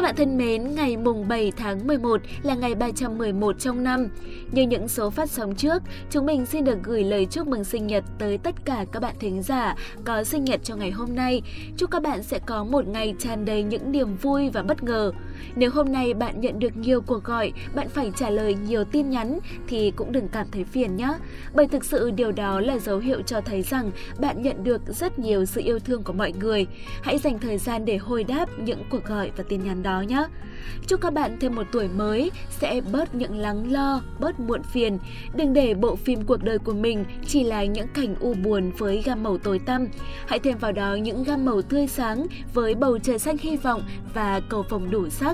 Các 0.00 0.04
bạn 0.04 0.16
thân 0.16 0.38
mến, 0.38 0.74
ngày 0.74 0.96
mùng 0.96 1.28
7 1.28 1.52
tháng 1.56 1.86
11 1.86 2.20
là 2.42 2.54
ngày 2.54 2.74
311 2.74 3.58
trong 3.58 3.84
năm. 3.84 4.08
Như 4.52 4.62
những 4.62 4.88
số 4.88 5.10
phát 5.10 5.30
sóng 5.30 5.54
trước, 5.54 5.82
chúng 6.10 6.26
mình 6.26 6.46
xin 6.46 6.64
được 6.64 6.78
gửi 6.82 7.04
lời 7.04 7.26
chúc 7.30 7.46
mừng 7.46 7.64
sinh 7.64 7.86
nhật 7.86 8.04
tới 8.18 8.38
tất 8.38 8.54
cả 8.64 8.84
các 8.92 9.00
bạn 9.02 9.14
thính 9.20 9.42
giả 9.42 9.74
có 10.04 10.24
sinh 10.24 10.44
nhật 10.44 10.60
trong 10.64 10.78
ngày 10.78 10.90
hôm 10.90 11.14
nay. 11.14 11.42
Chúc 11.76 11.90
các 11.90 12.02
bạn 12.02 12.22
sẽ 12.22 12.38
có 12.46 12.64
một 12.64 12.86
ngày 12.88 13.14
tràn 13.18 13.44
đầy 13.44 13.62
những 13.62 13.92
niềm 13.92 14.16
vui 14.16 14.50
và 14.50 14.62
bất 14.62 14.82
ngờ. 14.82 15.12
Nếu 15.56 15.70
hôm 15.70 15.92
nay 15.92 16.14
bạn 16.14 16.40
nhận 16.40 16.58
được 16.58 16.76
nhiều 16.76 17.00
cuộc 17.00 17.24
gọi, 17.24 17.52
bạn 17.74 17.88
phải 17.88 18.12
trả 18.16 18.30
lời 18.30 18.56
nhiều 18.66 18.84
tin 18.84 19.10
nhắn 19.10 19.38
thì 19.66 19.90
cũng 19.90 20.12
đừng 20.12 20.28
cảm 20.28 20.46
thấy 20.52 20.64
phiền 20.64 20.96
nhé. 20.96 21.08
Bởi 21.54 21.66
thực 21.66 21.84
sự 21.84 22.10
điều 22.10 22.32
đó 22.32 22.60
là 22.60 22.78
dấu 22.78 22.98
hiệu 22.98 23.22
cho 23.22 23.40
thấy 23.40 23.62
rằng 23.62 23.90
bạn 24.18 24.42
nhận 24.42 24.64
được 24.64 24.82
rất 24.86 25.18
nhiều 25.18 25.44
sự 25.44 25.60
yêu 25.64 25.78
thương 25.78 26.02
của 26.02 26.12
mọi 26.12 26.32
người. 26.40 26.66
Hãy 27.02 27.18
dành 27.18 27.38
thời 27.38 27.58
gian 27.58 27.84
để 27.84 27.96
hồi 27.96 28.24
đáp 28.24 28.48
những 28.58 28.82
cuộc 28.90 29.04
gọi 29.04 29.30
và 29.36 29.44
tin 29.48 29.64
nhắn 29.64 29.82
đó 29.82 30.00
nhé. 30.00 30.26
Chúc 30.86 31.00
các 31.00 31.12
bạn 31.12 31.36
thêm 31.40 31.54
một 31.54 31.66
tuổi 31.72 31.88
mới 31.88 32.30
sẽ 32.50 32.80
bớt 32.92 33.14
những 33.14 33.36
lắng 33.36 33.72
lo, 33.72 34.02
bớt 34.20 34.40
muộn 34.40 34.62
phiền. 34.62 34.98
Đừng 35.36 35.52
để 35.52 35.74
bộ 35.74 35.96
phim 35.96 36.22
cuộc 36.22 36.42
đời 36.42 36.58
của 36.58 36.72
mình 36.72 37.04
chỉ 37.26 37.44
là 37.44 37.64
những 37.64 37.88
cảnh 37.88 38.14
u 38.20 38.34
buồn 38.34 38.70
với 38.78 39.02
gam 39.04 39.22
màu 39.22 39.38
tối 39.38 39.58
tăm. 39.58 39.86
Hãy 40.26 40.38
thêm 40.38 40.58
vào 40.58 40.72
đó 40.72 40.94
những 40.94 41.24
gam 41.24 41.44
màu 41.44 41.62
tươi 41.62 41.86
sáng 41.86 42.26
với 42.54 42.74
bầu 42.74 42.98
trời 42.98 43.18
xanh 43.18 43.36
hy 43.38 43.56
vọng 43.56 43.82
và 44.14 44.40
cầu 44.48 44.64
vồng 44.68 44.90
đủ 44.90 45.08
sắc. 45.08 45.29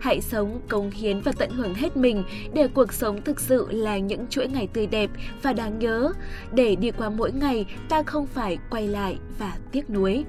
Hãy 0.00 0.20
sống, 0.20 0.60
cống 0.68 0.90
hiến 0.90 1.20
và 1.20 1.32
tận 1.38 1.50
hưởng 1.50 1.74
hết 1.74 1.96
mình 1.96 2.24
để 2.54 2.68
cuộc 2.68 2.92
sống 2.92 3.22
thực 3.22 3.40
sự 3.40 3.66
là 3.70 3.98
những 3.98 4.26
chuỗi 4.26 4.48
ngày 4.48 4.68
tươi 4.72 4.86
đẹp 4.86 5.10
và 5.42 5.52
đáng 5.52 5.78
nhớ. 5.78 6.12
Để 6.52 6.76
đi 6.76 6.90
qua 6.90 7.10
mỗi 7.10 7.32
ngày, 7.32 7.66
ta 7.88 8.02
không 8.02 8.26
phải 8.26 8.58
quay 8.70 8.88
lại 8.88 9.18
và 9.38 9.56
tiếc 9.72 9.90
nuối. 9.90 10.24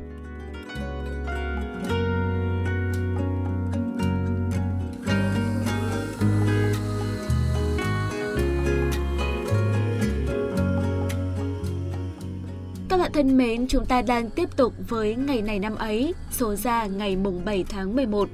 Các 12.89 12.97
bạn 12.97 13.11
thân 13.11 13.37
mến, 13.37 13.67
chúng 13.67 13.85
ta 13.85 14.01
đang 14.01 14.29
tiếp 14.29 14.49
tục 14.55 14.73
với 14.89 15.15
ngày 15.15 15.41
này 15.41 15.59
năm 15.59 15.75
ấy, 15.75 16.13
số 16.31 16.55
ra 16.55 16.85
ngày 16.85 17.15
mùng 17.15 17.45
7 17.45 17.65
tháng 17.69 17.95
11. 17.95 18.29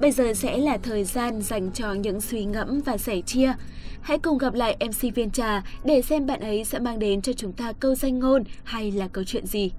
Bây 0.00 0.10
giờ 0.10 0.34
sẽ 0.34 0.58
là 0.58 0.78
thời 0.78 1.04
gian 1.04 1.42
dành 1.42 1.70
cho 1.72 1.92
những 1.92 2.20
suy 2.20 2.44
ngẫm 2.44 2.80
và 2.80 2.96
sẻ 2.96 3.20
chia. 3.20 3.52
Hãy 4.00 4.18
cùng 4.18 4.38
gặp 4.38 4.54
lại 4.54 4.76
MC 4.80 5.14
Viên 5.14 5.30
Trà 5.30 5.62
để 5.84 6.02
xem 6.02 6.26
bạn 6.26 6.40
ấy 6.40 6.64
sẽ 6.64 6.78
mang 6.78 6.98
đến 6.98 7.22
cho 7.22 7.32
chúng 7.32 7.52
ta 7.52 7.72
câu 7.80 7.94
danh 7.94 8.18
ngôn 8.18 8.44
hay 8.64 8.90
là 8.90 9.08
câu 9.08 9.24
chuyện 9.24 9.46
gì. 9.46 9.70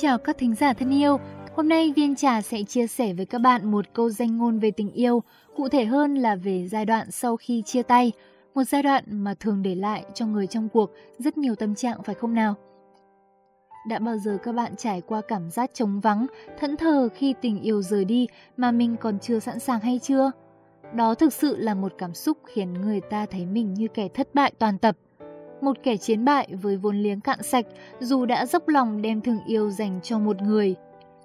Chào 0.00 0.18
các 0.18 0.38
thính 0.38 0.54
giả 0.54 0.72
thân 0.72 0.90
yêu. 0.90 1.18
Hôm 1.56 1.68
nay 1.68 1.92
Viên 1.96 2.16
Trà 2.16 2.42
sẽ 2.42 2.62
chia 2.62 2.86
sẻ 2.86 3.12
với 3.12 3.26
các 3.26 3.38
bạn 3.38 3.70
một 3.70 3.84
câu 3.92 4.10
danh 4.10 4.38
ngôn 4.38 4.58
về 4.58 4.70
tình 4.70 4.90
yêu, 4.90 5.22
cụ 5.56 5.68
thể 5.68 5.84
hơn 5.84 6.14
là 6.14 6.36
về 6.36 6.68
giai 6.70 6.84
đoạn 6.86 7.10
sau 7.10 7.36
khi 7.36 7.62
chia 7.62 7.82
tay, 7.82 8.12
một 8.54 8.62
giai 8.64 8.82
đoạn 8.82 9.04
mà 9.08 9.34
thường 9.40 9.62
để 9.62 9.74
lại 9.74 10.04
cho 10.14 10.26
người 10.26 10.46
trong 10.46 10.68
cuộc 10.68 10.90
rất 11.18 11.38
nhiều 11.38 11.54
tâm 11.54 11.74
trạng 11.74 12.02
phải 12.02 12.14
không 12.14 12.34
nào? 12.34 12.54
Đã 13.88 13.98
bao 13.98 14.18
giờ 14.18 14.38
các 14.42 14.52
bạn 14.52 14.76
trải 14.76 15.00
qua 15.00 15.20
cảm 15.28 15.50
giác 15.50 15.70
trống 15.74 16.00
vắng, 16.00 16.26
thẫn 16.58 16.76
thờ 16.76 17.08
khi 17.14 17.34
tình 17.40 17.60
yêu 17.60 17.82
rời 17.82 18.04
đi 18.04 18.26
mà 18.56 18.70
mình 18.70 18.96
còn 19.00 19.18
chưa 19.18 19.38
sẵn 19.38 19.58
sàng 19.58 19.80
hay 19.80 19.98
chưa? 20.02 20.30
Đó 20.94 21.14
thực 21.14 21.32
sự 21.32 21.56
là 21.56 21.74
một 21.74 21.92
cảm 21.98 22.14
xúc 22.14 22.38
khiến 22.46 22.74
người 22.74 23.00
ta 23.00 23.26
thấy 23.26 23.46
mình 23.46 23.74
như 23.74 23.88
kẻ 23.94 24.08
thất 24.08 24.34
bại 24.34 24.52
toàn 24.58 24.78
tập. 24.78 24.96
Một 25.60 25.76
kẻ 25.82 25.96
chiến 25.96 26.24
bại 26.24 26.48
với 26.62 26.76
vốn 26.76 26.96
liếng 26.96 27.20
cạn 27.20 27.42
sạch 27.42 27.66
dù 28.00 28.26
đã 28.26 28.46
dốc 28.46 28.68
lòng 28.68 29.02
đem 29.02 29.20
thương 29.20 29.40
yêu 29.46 29.70
dành 29.70 30.00
cho 30.02 30.18
một 30.18 30.42
người. 30.42 30.74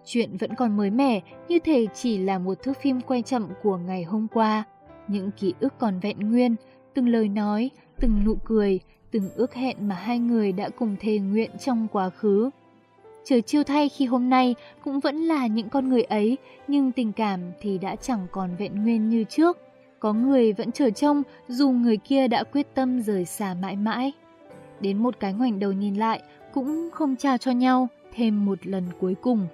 Chuyện 0.06 0.38
vẫn 0.38 0.56
còn 0.56 0.78
mới 0.78 0.90
mẻ, 0.90 1.22
như 1.48 1.60
thể 1.60 1.88
chỉ 1.94 2.18
là 2.18 2.40
một 2.40 2.64
thước 2.64 2.78
phim 2.82 3.02
quay 3.02 3.22
chậm 3.22 3.48
của 3.64 3.78
ngày 3.78 4.04
hôm 4.04 4.28
qua. 4.34 4.64
Những 5.08 5.32
ký 5.32 5.54
ức 5.60 5.74
còn 5.80 6.00
vẹn 6.00 6.20
nguyên, 6.20 6.56
từng 6.94 7.08
lời 7.08 7.30
nói, 7.30 7.70
từng 8.00 8.24
nụ 8.26 8.36
cười, 8.46 8.80
từng 9.12 9.30
ước 9.36 9.54
hẹn 9.54 9.88
mà 9.88 9.96
hai 9.96 10.20
người 10.20 10.52
đã 10.52 10.70
cùng 10.70 10.96
thề 11.00 11.18
nguyện 11.20 11.52
trong 11.60 11.88
quá 11.92 12.10
khứ. 12.10 12.50
Trời 13.26 13.42
chiêu 13.42 13.64
thay 13.64 13.90
khi 13.90 14.06
hôm 14.06 14.30
nay 14.30 14.56
cũng 14.84 15.00
vẫn 15.00 15.16
là 15.16 15.48
những 15.48 15.70
con 15.70 15.90
người 15.90 16.04
ấy, 16.04 16.38
nhưng 16.68 16.92
tình 16.92 17.12
cảm 17.12 17.40
thì 17.62 17.78
đã 17.78 17.96
chẳng 17.96 18.28
còn 18.32 18.56
vẹn 18.56 18.84
nguyên 18.84 19.10
như 19.10 19.24
trước. 19.24 19.58
Có 20.00 20.14
người 20.14 20.54
vẫn 20.54 20.72
chờ 20.72 20.90
trông 20.90 21.24
dù 21.48 21.70
người 21.70 21.98
kia 21.98 22.28
đã 22.28 22.44
quyết 22.44 22.76
tâm 22.76 23.02
rời 23.02 23.26
xa 23.26 23.56
mãi 23.62 23.76
mãi. 23.76 24.12
Đến 24.84 24.98
một 24.98 25.20
cái 25.20 25.34
ngoảnh 25.34 25.60
đầu 25.60 25.72
nhìn 25.72 25.96
lại 25.96 26.22
cũng 26.54 26.90
không 26.94 27.16
chào 27.16 27.38
cho 27.38 27.52
nhau 27.52 27.88
thêm 28.14 28.46
một 28.46 28.68
lần 28.68 28.84
cuối 29.00 29.16
cùng. 29.22 29.48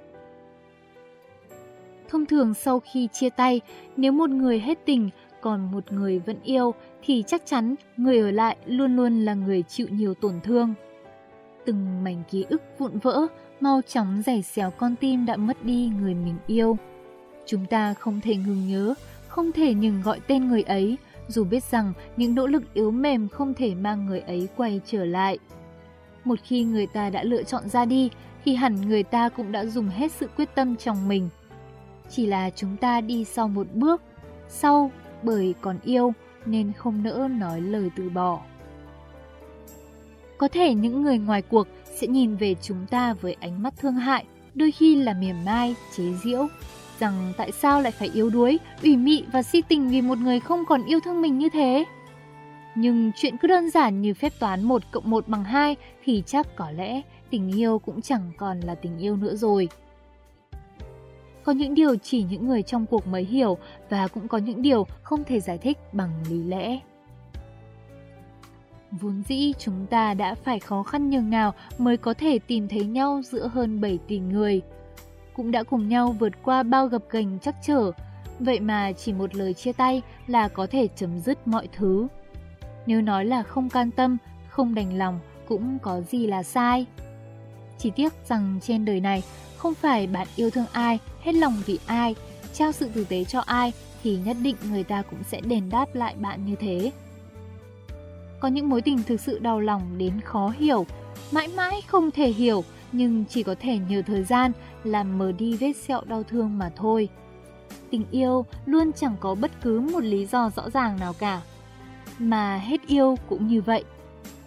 Thông 2.09 2.25
thường 2.25 2.53
sau 2.53 2.79
khi 2.79 3.07
chia 3.13 3.29
tay, 3.29 3.61
nếu 3.97 4.11
một 4.11 4.29
người 4.29 4.59
hết 4.59 4.79
tình 4.85 5.09
còn 5.41 5.71
một 5.71 5.91
người 5.91 6.19
vẫn 6.19 6.37
yêu 6.43 6.73
thì 7.03 7.23
chắc 7.27 7.45
chắn 7.45 7.75
người 7.97 8.19
ở 8.19 8.31
lại 8.31 8.57
luôn 8.65 8.95
luôn 8.95 9.25
là 9.25 9.33
người 9.33 9.63
chịu 9.63 9.87
nhiều 9.89 10.13
tổn 10.13 10.33
thương. 10.43 10.73
Từng 11.65 12.03
mảnh 12.03 12.23
ký 12.31 12.45
ức 12.49 12.61
vụn 12.77 12.99
vỡ, 12.99 13.27
mau 13.59 13.81
chóng 13.87 14.21
giày 14.25 14.41
xéo 14.41 14.71
con 14.71 14.95
tim 14.95 15.25
đã 15.25 15.35
mất 15.37 15.63
đi 15.63 15.91
người 16.01 16.13
mình 16.13 16.35
yêu. 16.47 16.77
Chúng 17.45 17.65
ta 17.65 17.93
không 17.93 18.21
thể 18.21 18.35
ngừng 18.35 18.67
nhớ, 18.67 18.93
không 19.27 19.51
thể 19.51 19.73
ngừng 19.73 20.01
gọi 20.01 20.19
tên 20.27 20.47
người 20.47 20.61
ấy, 20.61 20.97
dù 21.29 21.43
biết 21.43 21.63
rằng 21.63 21.93
những 22.17 22.35
nỗ 22.35 22.47
lực 22.47 22.73
yếu 22.73 22.91
mềm 22.91 23.27
không 23.27 23.53
thể 23.53 23.75
mang 23.75 24.05
người 24.05 24.19
ấy 24.19 24.47
quay 24.57 24.81
trở 24.85 25.05
lại. 25.05 25.37
Một 26.23 26.39
khi 26.43 26.63
người 26.63 26.87
ta 26.87 27.09
đã 27.09 27.23
lựa 27.23 27.43
chọn 27.43 27.69
ra 27.69 27.85
đi, 27.85 28.09
thì 28.45 28.55
hẳn 28.55 28.81
người 28.81 29.03
ta 29.03 29.29
cũng 29.29 29.51
đã 29.51 29.65
dùng 29.65 29.89
hết 29.89 30.11
sự 30.11 30.27
quyết 30.37 30.55
tâm 30.55 30.75
trong 30.75 31.07
mình. 31.07 31.29
Chỉ 32.09 32.25
là 32.25 32.49
chúng 32.49 32.77
ta 32.77 33.01
đi 33.01 33.25
sau 33.25 33.47
một 33.47 33.67
bước, 33.73 34.01
sau 34.47 34.91
bởi 35.23 35.53
còn 35.61 35.79
yêu 35.83 36.13
nên 36.45 36.71
không 36.77 37.03
nỡ 37.03 37.27
nói 37.31 37.61
lời 37.61 37.89
từ 37.95 38.09
bỏ. 38.09 38.41
Có 40.37 40.47
thể 40.47 40.73
những 40.73 41.01
người 41.01 41.17
ngoài 41.17 41.41
cuộc 41.41 41.67
sẽ 41.95 42.07
nhìn 42.07 42.35
về 42.35 42.55
chúng 42.61 42.85
ta 42.89 43.13
với 43.13 43.35
ánh 43.39 43.63
mắt 43.63 43.73
thương 43.77 43.93
hại, 43.93 44.25
đôi 44.55 44.71
khi 44.71 44.95
là 44.95 45.13
mỉa 45.13 45.33
mai, 45.45 45.75
chế 45.97 46.03
giễu, 46.23 46.47
rằng 46.99 47.33
tại 47.37 47.51
sao 47.51 47.81
lại 47.81 47.91
phải 47.91 48.09
yếu 48.13 48.29
đuối, 48.29 48.59
ủy 48.83 48.97
mị 48.97 49.23
và 49.31 49.43
si 49.43 49.61
tình 49.61 49.89
vì 49.89 50.01
một 50.01 50.17
người 50.17 50.39
không 50.39 50.65
còn 50.65 50.85
yêu 50.85 50.99
thương 51.05 51.21
mình 51.21 51.37
như 51.37 51.49
thế. 51.49 51.85
Nhưng 52.75 53.11
chuyện 53.15 53.37
cứ 53.37 53.47
đơn 53.47 53.69
giản 53.69 54.01
như 54.01 54.13
phép 54.13 54.33
toán 54.39 54.63
1 54.63 54.81
cộng 54.91 55.09
1 55.09 55.27
bằng 55.27 55.43
2 55.43 55.75
thì 56.03 56.23
chắc 56.25 56.55
có 56.55 56.71
lẽ 56.71 57.01
tình 57.29 57.51
yêu 57.57 57.79
cũng 57.79 58.01
chẳng 58.01 58.31
còn 58.37 58.59
là 58.59 58.75
tình 58.75 58.97
yêu 58.97 59.15
nữa 59.15 59.35
rồi. 59.35 59.69
Có 61.43 61.51
những 61.51 61.73
điều 61.73 61.95
chỉ 61.95 62.23
những 62.23 62.47
người 62.47 62.63
trong 62.63 62.85
cuộc 62.85 63.07
mới 63.07 63.23
hiểu 63.23 63.57
và 63.89 64.07
cũng 64.07 64.27
có 64.27 64.37
những 64.37 64.61
điều 64.61 64.87
không 65.03 65.23
thể 65.23 65.39
giải 65.39 65.57
thích 65.57 65.77
bằng 65.93 66.11
lý 66.29 66.43
lẽ. 66.43 66.79
Vốn 68.91 69.23
dĩ 69.27 69.53
chúng 69.59 69.85
ta 69.89 70.13
đã 70.13 70.35
phải 70.35 70.59
khó 70.59 70.83
khăn 70.83 71.09
nhường 71.09 71.29
nào 71.29 71.53
mới 71.77 71.97
có 71.97 72.13
thể 72.13 72.39
tìm 72.39 72.67
thấy 72.67 72.85
nhau 72.85 73.21
giữa 73.25 73.47
hơn 73.47 73.81
7 73.81 73.99
tỷ 74.07 74.19
người. 74.19 74.61
Cũng 75.39 75.51
đã 75.51 75.63
cùng 75.63 75.89
nhau 75.89 76.15
vượt 76.19 76.33
qua 76.43 76.63
bao 76.63 76.87
gập 76.87 77.03
ghềnh 77.11 77.39
chắc 77.39 77.55
trở, 77.65 77.91
vậy 78.39 78.59
mà 78.59 78.91
chỉ 78.91 79.13
một 79.13 79.35
lời 79.35 79.53
chia 79.53 79.71
tay 79.73 80.01
là 80.27 80.47
có 80.47 80.67
thể 80.67 80.87
chấm 80.95 81.19
dứt 81.19 81.47
mọi 81.47 81.67
thứ. 81.73 82.07
Nếu 82.85 83.01
nói 83.01 83.25
là 83.25 83.43
không 83.43 83.69
can 83.69 83.91
tâm, 83.91 84.17
không 84.49 84.75
đành 84.75 84.97
lòng 84.97 85.19
cũng 85.47 85.79
có 85.79 86.01
gì 86.01 86.27
là 86.27 86.43
sai. 86.43 86.85
Chỉ 87.77 87.89
tiếc 87.89 88.13
rằng 88.27 88.59
trên 88.61 88.85
đời 88.85 88.99
này 88.99 89.23
không 89.57 89.73
phải 89.73 90.07
bạn 90.07 90.27
yêu 90.35 90.49
thương 90.49 90.65
ai, 90.71 90.99
hết 91.21 91.35
lòng 91.35 91.61
vì 91.65 91.79
ai, 91.85 92.15
trao 92.53 92.71
sự 92.71 92.89
tử 92.89 93.05
tế 93.09 93.23
cho 93.23 93.39
ai 93.39 93.73
thì 94.03 94.17
nhất 94.25 94.37
định 94.41 94.55
người 94.69 94.83
ta 94.83 95.01
cũng 95.01 95.23
sẽ 95.23 95.41
đền 95.41 95.69
đáp 95.69 95.95
lại 95.95 96.15
bạn 96.17 96.45
như 96.45 96.55
thế. 96.55 96.91
Có 98.39 98.47
những 98.47 98.69
mối 98.69 98.81
tình 98.81 99.03
thực 99.03 99.21
sự 99.21 99.39
đau 99.39 99.59
lòng 99.59 99.97
đến 99.97 100.21
khó 100.21 100.53
hiểu, 100.59 100.85
mãi 101.31 101.47
mãi 101.47 101.81
không 101.87 102.11
thể 102.11 102.29
hiểu 102.29 102.63
nhưng 102.91 103.25
chỉ 103.29 103.43
có 103.43 103.55
thể 103.59 103.77
nhờ 103.77 104.01
thời 104.07 104.23
gian 104.23 104.51
làm 104.83 105.17
mờ 105.17 105.31
đi 105.31 105.57
vết 105.57 105.73
sẹo 105.73 106.01
đau 106.05 106.23
thương 106.23 106.57
mà 106.57 106.71
thôi. 106.75 107.09
Tình 107.89 108.05
yêu 108.11 108.45
luôn 108.65 108.91
chẳng 108.93 109.15
có 109.19 109.35
bất 109.35 109.51
cứ 109.61 109.79
một 109.79 110.03
lý 110.03 110.25
do 110.25 110.49
rõ 110.55 110.69
ràng 110.69 110.99
nào 110.99 111.13
cả. 111.19 111.41
Mà 112.19 112.57
hết 112.57 112.87
yêu 112.87 113.17
cũng 113.29 113.47
như 113.47 113.61
vậy. 113.61 113.83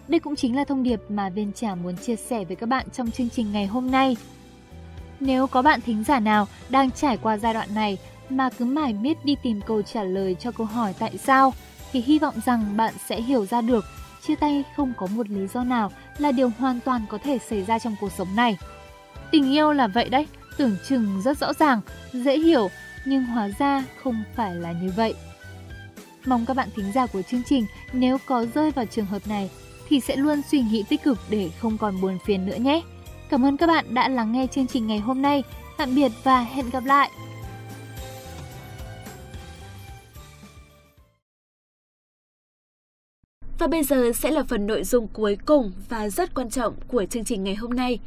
Đây 0.07 0.19
cũng 0.19 0.35
chính 0.35 0.55
là 0.55 0.63
thông 0.63 0.83
điệp 0.83 1.01
mà 1.09 1.29
Viên 1.29 1.53
Trà 1.53 1.75
muốn 1.75 1.97
chia 1.97 2.15
sẻ 2.15 2.45
với 2.45 2.55
các 2.55 2.69
bạn 2.69 2.87
trong 2.93 3.11
chương 3.11 3.29
trình 3.29 3.51
ngày 3.51 3.67
hôm 3.67 3.91
nay. 3.91 4.17
Nếu 5.19 5.47
có 5.47 5.61
bạn 5.61 5.81
thính 5.81 6.03
giả 6.03 6.19
nào 6.19 6.47
đang 6.69 6.91
trải 6.91 7.17
qua 7.17 7.37
giai 7.37 7.53
đoạn 7.53 7.69
này 7.75 7.97
mà 8.29 8.49
cứ 8.49 8.65
mãi 8.65 8.93
miết 8.93 9.25
đi 9.25 9.35
tìm 9.43 9.61
câu 9.61 9.81
trả 9.81 10.03
lời 10.03 10.35
cho 10.39 10.51
câu 10.51 10.67
hỏi 10.67 10.93
tại 10.99 11.17
sao, 11.17 11.53
thì 11.91 12.01
hy 12.01 12.19
vọng 12.19 12.35
rằng 12.45 12.77
bạn 12.77 12.93
sẽ 13.07 13.21
hiểu 13.21 13.45
ra 13.45 13.61
được 13.61 13.85
chia 14.27 14.35
tay 14.35 14.63
không 14.75 14.93
có 14.97 15.07
một 15.07 15.29
lý 15.29 15.47
do 15.47 15.63
nào 15.63 15.91
là 16.17 16.31
điều 16.31 16.51
hoàn 16.59 16.79
toàn 16.85 17.01
có 17.09 17.17
thể 17.17 17.37
xảy 17.49 17.63
ra 17.63 17.79
trong 17.79 17.95
cuộc 18.01 18.11
sống 18.11 18.35
này. 18.35 18.57
Tình 19.31 19.51
yêu 19.51 19.71
là 19.71 19.87
vậy 19.87 20.09
đấy, 20.09 20.27
tưởng 20.57 20.75
chừng 20.87 21.21
rất 21.21 21.37
rõ 21.37 21.53
ràng, 21.53 21.81
dễ 22.13 22.39
hiểu, 22.39 22.69
nhưng 23.05 23.23
hóa 23.23 23.49
ra 23.59 23.83
không 24.03 24.23
phải 24.35 24.55
là 24.55 24.71
như 24.71 24.91
vậy. 24.95 25.13
Mong 26.25 26.45
các 26.45 26.53
bạn 26.53 26.69
thính 26.75 26.91
giả 26.91 27.05
của 27.05 27.21
chương 27.21 27.43
trình 27.43 27.65
nếu 27.93 28.17
có 28.25 28.45
rơi 28.55 28.71
vào 28.71 28.85
trường 28.85 29.05
hợp 29.05 29.27
này 29.27 29.49
thì 29.87 29.99
sẽ 29.99 30.15
luôn 30.15 30.41
suy 30.51 30.61
nghĩ 30.61 30.83
tích 30.89 31.03
cực 31.03 31.17
để 31.29 31.49
không 31.59 31.77
còn 31.77 32.01
buồn 32.01 32.17
phiền 32.25 32.45
nữa 32.45 32.55
nhé. 32.55 32.81
Cảm 33.29 33.45
ơn 33.45 33.57
các 33.57 33.67
bạn 33.67 33.85
đã 33.93 34.09
lắng 34.09 34.31
nghe 34.31 34.47
chương 34.47 34.67
trình 34.67 34.87
ngày 34.87 34.99
hôm 34.99 35.21
nay. 35.21 35.43
Tạm 35.77 35.95
biệt 35.95 36.11
và 36.23 36.41
hẹn 36.41 36.69
gặp 36.69 36.85
lại! 36.85 37.09
Và 43.59 43.67
bây 43.67 43.83
giờ 43.83 44.11
sẽ 44.15 44.31
là 44.31 44.43
phần 44.43 44.67
nội 44.67 44.83
dung 44.83 45.07
cuối 45.07 45.37
cùng 45.45 45.71
và 45.89 46.09
rất 46.09 46.35
quan 46.35 46.49
trọng 46.49 46.73
của 46.87 47.05
chương 47.05 47.23
trình 47.23 47.43
ngày 47.43 47.55
hôm 47.55 47.69
nay. 47.69 47.99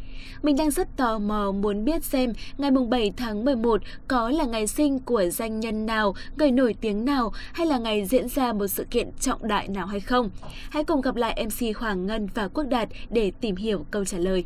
Mình 0.42 0.56
đang 0.56 0.70
rất 0.70 0.96
tò 0.96 1.18
mò 1.18 1.52
muốn 1.52 1.84
biết 1.84 2.04
xem 2.04 2.32
ngày 2.58 2.70
7 2.90 3.12
tháng 3.16 3.44
11 3.44 3.80
có 4.08 4.30
là 4.30 4.44
ngày 4.44 4.66
sinh 4.66 4.98
của 4.98 5.24
danh 5.24 5.60
nhân 5.60 5.86
nào, 5.86 6.14
người 6.36 6.50
nổi 6.50 6.74
tiếng 6.80 7.04
nào 7.04 7.32
hay 7.52 7.66
là 7.66 7.78
ngày 7.78 8.04
diễn 8.04 8.28
ra 8.28 8.52
một 8.52 8.66
sự 8.66 8.84
kiện 8.90 9.10
trọng 9.20 9.48
đại 9.48 9.68
nào 9.68 9.86
hay 9.86 10.00
không. 10.00 10.30
Hãy 10.70 10.84
cùng 10.84 11.00
gặp 11.00 11.16
lại 11.16 11.46
MC 11.46 11.76
Hoàng 11.76 12.06
Ngân 12.06 12.28
và 12.34 12.48
Quốc 12.48 12.64
Đạt 12.64 12.88
để 13.10 13.32
tìm 13.40 13.56
hiểu 13.56 13.86
câu 13.90 14.04
trả 14.04 14.18
lời. 14.18 14.44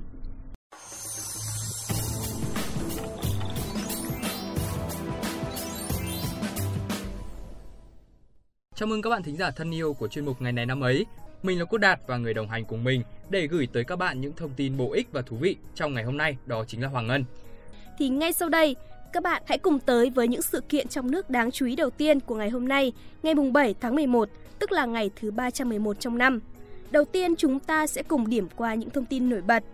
Chào 8.80 8.86
mừng 8.86 9.02
các 9.02 9.10
bạn 9.10 9.22
thính 9.22 9.36
giả 9.36 9.50
thân 9.50 9.74
yêu 9.74 9.94
của 9.94 10.08
chuyên 10.08 10.24
mục 10.24 10.42
ngày 10.42 10.52
này 10.52 10.66
năm 10.66 10.80
ấy. 10.80 11.06
Mình 11.42 11.58
là 11.58 11.64
Quốc 11.64 11.78
Đạt 11.78 12.00
và 12.06 12.16
người 12.16 12.34
đồng 12.34 12.48
hành 12.48 12.64
cùng 12.64 12.84
mình 12.84 13.02
để 13.30 13.46
gửi 13.46 13.68
tới 13.72 13.84
các 13.84 13.96
bạn 13.96 14.20
những 14.20 14.32
thông 14.36 14.50
tin 14.56 14.76
bổ 14.76 14.92
ích 14.92 15.08
và 15.12 15.22
thú 15.22 15.36
vị 15.36 15.56
trong 15.74 15.94
ngày 15.94 16.04
hôm 16.04 16.16
nay 16.16 16.36
đó 16.46 16.64
chính 16.68 16.82
là 16.82 16.88
Hoàng 16.88 17.06
Ngân. 17.06 17.24
Thì 17.98 18.08
ngay 18.08 18.32
sau 18.32 18.48
đây, 18.48 18.76
các 19.12 19.22
bạn 19.22 19.42
hãy 19.46 19.58
cùng 19.58 19.78
tới 19.78 20.10
với 20.10 20.28
những 20.28 20.42
sự 20.42 20.60
kiện 20.60 20.88
trong 20.88 21.10
nước 21.10 21.30
đáng 21.30 21.50
chú 21.50 21.66
ý 21.66 21.76
đầu 21.76 21.90
tiên 21.90 22.20
của 22.20 22.34
ngày 22.34 22.50
hôm 22.50 22.68
nay, 22.68 22.92
ngày 23.22 23.34
mùng 23.34 23.52
7 23.52 23.74
tháng 23.80 23.94
11, 23.94 24.28
tức 24.58 24.72
là 24.72 24.86
ngày 24.86 25.10
thứ 25.20 25.30
311 25.30 26.00
trong 26.00 26.18
năm. 26.18 26.40
Đầu 26.90 27.04
tiên 27.04 27.36
chúng 27.36 27.60
ta 27.60 27.86
sẽ 27.86 28.02
cùng 28.02 28.30
điểm 28.30 28.48
qua 28.56 28.74
những 28.74 28.90
thông 28.90 29.04
tin 29.04 29.30
nổi 29.30 29.40
bật. 29.40 29.64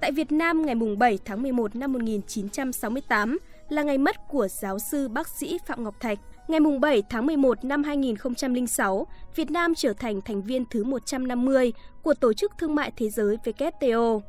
Tại 0.00 0.12
Việt 0.12 0.32
Nam 0.32 0.66
ngày 0.66 0.74
mùng 0.74 0.98
7 0.98 1.18
tháng 1.24 1.42
11 1.42 1.76
năm 1.76 1.92
1968 1.92 3.38
là 3.68 3.82
ngày 3.82 3.98
mất 3.98 4.16
của 4.28 4.48
giáo 4.48 4.78
sư 4.78 5.08
bác 5.08 5.28
sĩ 5.28 5.58
Phạm 5.66 5.84
Ngọc 5.84 6.00
Thạch. 6.00 6.18
Ngày 6.52 6.60
7 6.80 7.02
tháng 7.10 7.26
11 7.26 7.64
năm 7.64 7.84
2006, 7.84 9.06
Việt 9.36 9.50
Nam 9.50 9.74
trở 9.76 9.92
thành 9.92 10.20
thành 10.20 10.42
viên 10.42 10.64
thứ 10.70 10.84
150 10.84 11.72
của 12.02 12.14
Tổ 12.14 12.32
chức 12.32 12.52
Thương 12.58 12.74
mại 12.74 12.92
Thế 12.96 13.08
giới 13.08 13.36
WTO. 13.44 14.20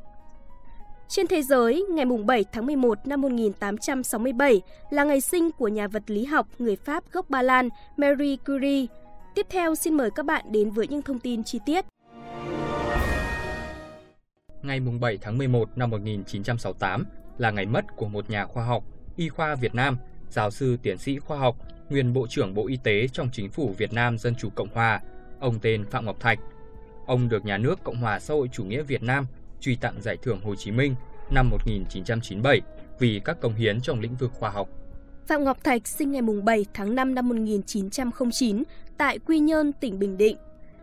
Trên 1.08 1.26
thế 1.26 1.42
giới, 1.42 1.86
ngày 1.90 2.06
7 2.26 2.44
tháng 2.52 2.66
11 2.66 2.98
năm 3.06 3.20
1867 3.20 4.62
là 4.90 5.04
ngày 5.04 5.20
sinh 5.20 5.50
của 5.50 5.68
nhà 5.68 5.88
vật 5.88 6.02
lý 6.06 6.24
học 6.24 6.46
người 6.58 6.76
Pháp 6.76 7.04
gốc 7.12 7.30
Ba 7.30 7.42
Lan 7.42 7.68
Marie 7.96 8.36
Curie. 8.36 8.86
Tiếp 9.34 9.46
theo 9.50 9.74
xin 9.74 9.94
mời 9.94 10.10
các 10.10 10.26
bạn 10.26 10.44
đến 10.50 10.70
với 10.70 10.88
những 10.88 11.02
thông 11.02 11.20
tin 11.20 11.44
chi 11.44 11.58
tiết. 11.66 11.84
Ngày 14.62 14.80
7 15.00 15.18
tháng 15.22 15.38
11 15.38 15.68
năm 15.76 15.90
1968 15.90 17.04
là 17.38 17.50
ngày 17.50 17.66
mất 17.66 17.84
của 17.96 18.08
một 18.08 18.30
nhà 18.30 18.46
khoa 18.46 18.64
học, 18.64 18.84
y 19.16 19.28
khoa 19.28 19.54
Việt 19.54 19.74
Nam, 19.74 19.98
giáo 20.30 20.50
sư 20.50 20.76
tiến 20.82 20.98
sĩ 20.98 21.18
khoa 21.18 21.38
học 21.38 21.56
nguyên 21.94 22.12
Bộ 22.12 22.26
trưởng 22.26 22.54
Bộ 22.54 22.66
Y 22.66 22.76
tế 22.76 23.08
trong 23.08 23.28
chính 23.32 23.50
phủ 23.50 23.74
Việt 23.78 23.92
Nam 23.92 24.18
Dân 24.18 24.34
Chủ 24.34 24.48
Cộng 24.54 24.68
Hòa, 24.74 25.00
ông 25.40 25.58
tên 25.62 25.84
Phạm 25.84 26.06
Ngọc 26.06 26.20
Thạch. 26.20 26.38
Ông 27.06 27.28
được 27.28 27.44
nhà 27.44 27.58
nước 27.58 27.84
Cộng 27.84 27.96
hòa 27.96 28.20
xã 28.20 28.34
hội 28.34 28.48
chủ 28.52 28.64
nghĩa 28.64 28.82
Việt 28.82 29.02
Nam 29.02 29.26
truy 29.60 29.76
tặng 29.76 30.02
giải 30.02 30.16
thưởng 30.22 30.40
Hồ 30.44 30.54
Chí 30.54 30.70
Minh 30.70 30.94
năm 31.30 31.50
1997 31.50 32.60
vì 32.98 33.20
các 33.24 33.40
công 33.40 33.54
hiến 33.54 33.80
trong 33.80 34.00
lĩnh 34.00 34.14
vực 34.16 34.32
khoa 34.32 34.50
học. 34.50 34.68
Phạm 35.26 35.44
Ngọc 35.44 35.64
Thạch 35.64 35.88
sinh 35.88 36.12
ngày 36.12 36.22
7 36.44 36.66
tháng 36.74 36.94
5 36.94 37.14
năm 37.14 37.28
1909 37.28 38.62
tại 38.98 39.18
Quy 39.18 39.38
Nhơn, 39.38 39.72
tỉnh 39.72 39.98
Bình 39.98 40.16
Định. 40.16 40.36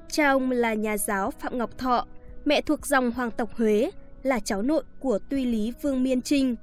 Cha 0.10 0.30
ông 0.30 0.52
là 0.52 0.74
nhà 0.74 0.98
giáo 0.98 1.32
Phạm 1.32 1.58
Ngọc 1.58 1.78
Thọ, 1.78 2.06
mẹ 2.46 2.62
thuộc 2.62 2.86
dòng 2.86 3.12
hoàng 3.12 3.32
tộc 3.32 3.50
Huế, 3.56 3.92
là 4.24 4.40
cháu 4.40 4.62
nội 4.62 4.84
của 5.00 5.20
Tuy 5.30 5.46
Lý 5.46 5.74
Vương 5.82 6.04
Miên 6.04 6.22
Trinh. 6.22 6.56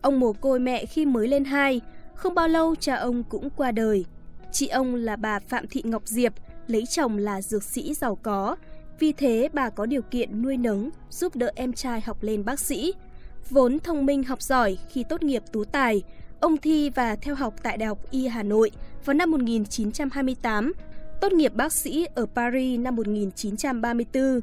Ông 0.00 0.20
mồ 0.20 0.32
côi 0.32 0.60
mẹ 0.60 0.86
khi 0.86 1.06
mới 1.06 1.28
lên 1.28 1.44
hai, 1.44 1.80
không 2.16 2.34
bao 2.34 2.48
lâu 2.48 2.74
cha 2.74 2.96
ông 2.96 3.22
cũng 3.24 3.50
qua 3.50 3.70
đời. 3.72 4.04
Chị 4.52 4.68
ông 4.68 4.94
là 4.94 5.16
bà 5.16 5.38
Phạm 5.38 5.66
Thị 5.66 5.82
Ngọc 5.84 6.02
Diệp, 6.06 6.32
lấy 6.66 6.86
chồng 6.86 7.18
là 7.18 7.42
dược 7.42 7.62
sĩ 7.62 7.94
giàu 7.94 8.14
có, 8.22 8.56
vì 8.98 9.12
thế 9.12 9.48
bà 9.52 9.70
có 9.70 9.86
điều 9.86 10.02
kiện 10.02 10.42
nuôi 10.42 10.56
nấng, 10.56 10.90
giúp 11.10 11.36
đỡ 11.36 11.50
em 11.54 11.72
trai 11.72 12.00
học 12.00 12.22
lên 12.22 12.44
bác 12.44 12.60
sĩ. 12.60 12.94
Vốn 13.50 13.78
thông 13.78 14.06
minh 14.06 14.24
học 14.24 14.42
giỏi 14.42 14.78
khi 14.88 15.04
tốt 15.08 15.22
nghiệp 15.22 15.42
tú 15.52 15.64
tài, 15.64 16.02
ông 16.40 16.56
thi 16.56 16.90
và 16.90 17.16
theo 17.16 17.34
học 17.34 17.54
tại 17.62 17.76
Đại 17.76 17.86
học 17.86 17.98
Y 18.10 18.26
Hà 18.26 18.42
Nội 18.42 18.70
vào 19.04 19.14
năm 19.14 19.30
1928, 19.30 20.72
tốt 21.20 21.32
nghiệp 21.32 21.54
bác 21.54 21.72
sĩ 21.72 22.06
ở 22.14 22.26
Paris 22.34 22.80
năm 22.80 22.96
1934. 22.96 24.40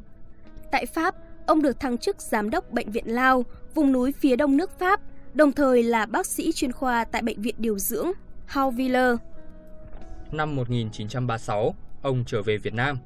Tại 0.70 0.86
Pháp, 0.86 1.14
ông 1.46 1.62
được 1.62 1.80
thăng 1.80 1.98
chức 1.98 2.20
giám 2.20 2.50
đốc 2.50 2.70
bệnh 2.72 2.90
viện 2.90 3.14
Lao, 3.14 3.44
vùng 3.74 3.92
núi 3.92 4.12
phía 4.12 4.36
đông 4.36 4.56
nước 4.56 4.78
Pháp, 4.78 5.00
đồng 5.34 5.52
thời 5.52 5.82
là 5.82 6.06
bác 6.06 6.26
sĩ 6.26 6.52
chuyên 6.52 6.72
khoa 6.72 7.04
tại 7.04 7.22
bệnh 7.22 7.42
viện 7.42 7.54
điều 7.58 7.78
dưỡng 7.78 8.06
Hauviller. 8.46 9.16
Năm 10.32 10.56
1936, 10.56 11.74
ông 12.02 12.24
trở 12.26 12.42
về 12.42 12.56
Việt 12.58 12.74
Nam. 12.74 12.98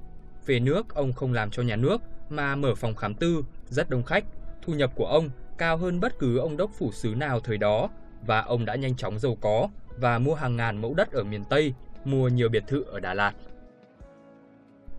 Về 0.47 0.61
nước, 0.61 0.95
ông 0.95 1.13
không 1.13 1.33
làm 1.33 1.51
cho 1.51 1.63
nhà 1.63 1.77
nước 1.77 2.01
mà 2.29 2.57
mở 2.57 2.75
phòng 2.75 2.95
khám 2.95 3.15
tư, 3.15 3.45
rất 3.69 3.91
đông 3.91 4.03
khách. 4.03 4.25
Thu 4.63 4.73
nhập 4.73 4.93
của 4.97 5.07
ông 5.07 5.31
cao 5.59 5.77
hơn 5.77 6.01
bất 6.01 6.19
cứ 6.19 6.39
ông 6.39 6.57
đốc 6.57 6.71
phủ 6.79 6.93
sứ 6.93 7.15
nào 7.15 7.41
thời 7.41 7.59
đó 7.59 7.89
và 8.27 8.41
ông 8.41 8.65
đã 8.65 8.75
nhanh 8.75 8.97
chóng 8.97 9.19
giàu 9.19 9.37
có 9.41 9.69
và 9.97 10.19
mua 10.19 10.35
hàng 10.35 10.57
ngàn 10.57 10.81
mẫu 10.81 10.95
đất 10.95 11.13
ở 11.13 11.25
miền 11.25 11.45
Tây, 11.45 11.75
mua 12.05 12.29
nhiều 12.29 12.49
biệt 12.49 12.65
thự 12.67 12.83
ở 12.83 13.01
Đà 13.01 13.15
Lạt. 13.15 13.33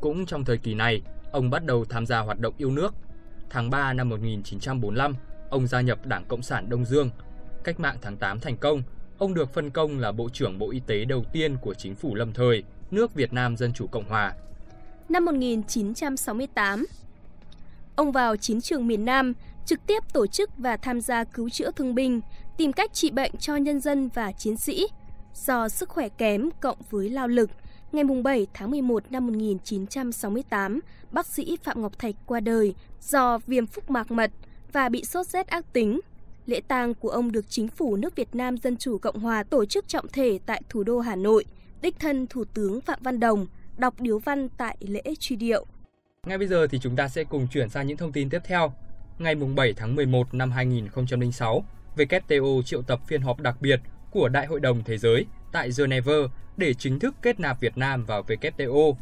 Cũng 0.02 0.26
trong 0.26 0.46
thời 0.46 0.58
kỳ 0.58 0.74
này, 0.74 1.02
ông 1.32 1.50
bắt 1.50 1.66
đầu 1.66 1.86
tham 1.86 2.06
gia 2.06 2.20
hoạt 2.20 2.40
động 2.40 2.54
yêu 2.58 2.72
nước. 2.72 2.94
Tháng 3.50 3.70
3 3.70 3.94
năm 3.94 4.10
1945, 4.10 5.16
ông 5.50 5.68
gia 5.68 5.82
nhập 5.82 6.06
Đảng 6.06 6.26
Cộng 6.26 6.42
sản 6.42 6.70
Đông 6.70 6.86
Dương. 6.86 7.10
Cách 7.64 7.80
mạng 7.80 7.98
tháng 8.02 8.18
8 8.18 8.40
thành 8.40 8.58
công, 8.58 8.84
ông 9.18 9.34
được 9.34 9.54
phân 9.54 9.70
công 9.70 10.00
là 10.00 10.12
Bộ 10.12 10.30
trưởng 10.30 10.60
Bộ 10.60 10.72
Y 10.72 10.80
tế 10.88 11.06
đầu 11.06 11.24
tiên 11.34 11.58
của 11.62 11.74
chính 11.74 11.96
phủ 11.96 12.16
lâm 12.16 12.34
thời, 12.34 12.64
nước 12.92 13.14
Việt 13.14 13.34
Nam 13.34 13.58
Dân 13.58 13.74
Chủ 13.74 13.88
Cộng 13.88 14.10
Hòa. 14.10 14.34
Năm 15.10 15.26
1968, 15.26 16.86
ông 17.96 18.12
vào 18.12 18.38
chiến 18.38 18.62
trường 18.62 18.88
miền 18.88 19.06
Nam, 19.06 19.34
trực 19.66 19.80
tiếp 19.86 20.04
tổ 20.14 20.28
chức 20.28 20.50
và 20.58 20.78
tham 20.78 21.02
gia 21.02 21.24
cứu 21.24 21.50
chữa 21.50 21.72
thương 21.72 21.96
binh, 21.96 22.22
tìm 22.58 22.74
cách 22.74 22.94
trị 22.94 23.12
bệnh 23.12 23.32
cho 23.38 23.56
nhân 23.56 23.80
dân 23.80 24.10
và 24.14 24.32
chiến 24.32 24.58
sĩ. 24.58 24.88
Do 25.34 25.70
sức 25.70 25.90
khỏe 25.90 26.10
kém 26.10 26.50
cộng 26.62 26.78
với 26.90 27.10
lao 27.10 27.28
lực, 27.28 27.50
ngày 27.92 28.04
7 28.24 28.48
tháng 28.54 28.72
11 28.72 29.04
năm 29.12 29.28
1968, 29.28 30.80
bác 31.12 31.28
sĩ 31.28 31.58
Phạm 31.64 31.82
Ngọc 31.82 32.00
Thạch 32.00 32.16
qua 32.26 32.40
đời 32.40 32.76
do 33.02 33.38
viêm 33.48 33.68
phúc 33.68 33.90
mạc 33.90 34.12
mật 34.12 34.32
và 34.74 34.90
bị 34.90 35.04
sốt 35.04 35.28
rét 35.28 35.48
ác 35.48 35.74
tính. 35.74 36.00
Lễ 36.46 36.62
tang 36.68 36.94
của 36.94 37.10
ông 37.10 37.32
được 37.32 37.50
chính 37.50 37.68
phủ 37.68 37.96
nước 37.96 38.16
Việt 38.16 38.36
Nam 38.36 38.58
Dân 38.58 38.78
Chủ 38.78 38.98
Cộng 38.98 39.20
Hòa 39.20 39.44
tổ 39.44 39.66
chức 39.66 39.88
trọng 39.88 40.08
thể 40.08 40.40
tại 40.46 40.62
thủ 40.70 40.84
đô 40.84 41.00
Hà 41.00 41.16
Nội. 41.16 41.46
Đích 41.82 42.00
thân 42.00 42.28
Thủ 42.28 42.44
tướng 42.54 42.82
Phạm 42.82 43.00
Văn 43.02 43.20
Đồng 43.20 43.48
đọc 43.78 43.94
điếu 44.00 44.20
văn 44.20 44.50
tại 44.58 44.78
lễ 44.80 45.04
truy 45.20 45.36
điệu. 45.36 45.66
Ngay 46.26 46.38
bây 46.38 46.48
giờ 46.48 46.68
thì 46.68 46.80
chúng 46.80 46.96
ta 46.96 47.08
sẽ 47.08 47.24
cùng 47.24 47.48
chuyển 47.48 47.70
sang 47.70 47.88
những 47.88 47.98
thông 47.98 48.12
tin 48.12 48.30
tiếp 48.30 48.40
theo. 48.44 48.74
Ngày 49.20 49.36
7 49.36 49.74
tháng 49.74 49.96
11 49.96 50.34
năm 50.34 50.52
2006, 50.52 51.64
WTO 51.96 52.62
triệu 52.62 52.82
tập 52.82 53.00
phiên 53.08 53.22
họp 53.22 53.40
đặc 53.40 53.56
biệt 53.62 53.80
của 54.12 54.30
Đại 54.30 54.46
hội 54.46 54.60
đồng 54.60 54.84
Thế 54.84 54.98
giới 54.98 55.26
tại 55.52 55.70
Geneva 55.78 56.14
để 56.58 56.74
chính 56.74 57.00
thức 57.00 57.16
kết 57.22 57.40
nạp 57.40 57.62
Việt 57.62 57.78
Nam 57.78 58.06
vào 58.06 58.24
WTO. 58.24 58.96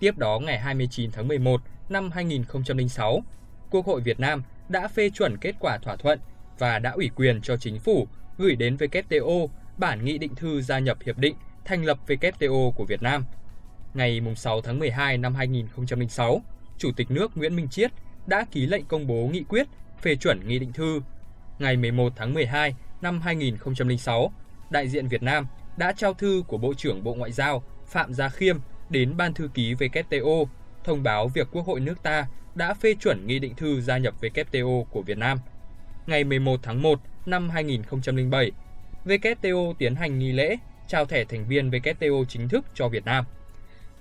Tiếp 0.00 0.18
đó 0.18 0.38
ngày 0.38 0.58
29 0.58 1.10
tháng 1.10 1.28
11 1.28 1.60
năm 1.88 2.10
2006, 2.10 3.22
Quốc 3.70 3.86
hội 3.86 4.00
Việt 4.00 4.20
Nam 4.20 4.42
đã 4.68 4.88
phê 4.88 5.10
chuẩn 5.10 5.36
kết 5.36 5.54
quả 5.60 5.78
thỏa 5.78 5.96
thuận 5.96 6.20
và 6.58 6.78
đã 6.78 6.90
ủy 6.90 7.10
quyền 7.16 7.40
cho 7.42 7.56
chính 7.56 7.78
phủ 7.78 8.06
gửi 8.38 8.56
đến 8.56 8.76
WTO 8.76 9.48
bản 9.78 10.04
nghị 10.04 10.18
định 10.18 10.34
thư 10.34 10.62
gia 10.62 10.78
nhập 10.78 10.98
hiệp 11.04 11.18
định 11.18 11.34
thành 11.64 11.84
lập 11.84 11.98
WTO 12.06 12.70
của 12.70 12.84
Việt 12.84 13.02
Nam. 13.02 13.24
Ngày 13.94 14.20
6 14.36 14.60
tháng 14.60 14.78
12 14.78 15.18
năm 15.18 15.34
2006, 15.34 16.42
Chủ 16.78 16.90
tịch 16.96 17.10
nước 17.10 17.36
Nguyễn 17.36 17.56
Minh 17.56 17.68
Chiết 17.68 17.92
đã 18.26 18.46
ký 18.50 18.66
lệnh 18.66 18.84
công 18.84 19.06
bố 19.06 19.28
nghị 19.32 19.44
quyết 19.48 19.66
phê 20.02 20.16
chuẩn 20.16 20.48
nghị 20.48 20.58
định 20.58 20.72
thư. 20.72 21.00
Ngày 21.58 21.76
11 21.76 22.12
tháng 22.16 22.34
12 22.34 22.76
năm 23.00 23.20
2006, 23.20 24.32
đại 24.70 24.88
diện 24.88 25.08
Việt 25.08 25.22
Nam 25.22 25.46
đã 25.76 25.92
trao 25.92 26.14
thư 26.14 26.42
của 26.46 26.58
Bộ 26.58 26.74
trưởng 26.74 27.04
Bộ 27.04 27.14
Ngoại 27.14 27.32
giao 27.32 27.62
Phạm 27.86 28.14
Gia 28.14 28.28
Khiêm 28.28 28.56
đến 28.90 29.16
Ban 29.16 29.34
thư 29.34 29.48
ký 29.54 29.74
WTO 29.74 30.44
thông 30.84 31.02
báo 31.02 31.28
việc 31.28 31.48
Quốc 31.52 31.66
hội 31.66 31.80
nước 31.80 32.02
ta 32.02 32.26
đã 32.56 32.74
phê 32.74 32.94
chuẩn 32.94 33.26
nghị 33.26 33.38
định 33.38 33.54
thư 33.54 33.80
gia 33.80 33.98
nhập 33.98 34.14
WTO 34.20 34.84
của 34.84 35.02
Việt 35.02 35.18
Nam. 35.18 35.38
Ngày 36.06 36.24
11 36.24 36.60
tháng 36.62 36.82
1 36.82 37.00
năm 37.26 37.50
2007, 37.50 38.52
WTO 39.04 39.74
tiến 39.78 39.94
hành 39.94 40.18
nghi 40.18 40.32
lễ 40.32 40.56
trao 40.88 41.06
thẻ 41.06 41.24
thành 41.24 41.46
viên 41.48 41.70
WTO 41.70 42.24
chính 42.24 42.48
thức 42.48 42.64
cho 42.74 42.88
Việt 42.88 43.04
Nam. 43.04 43.24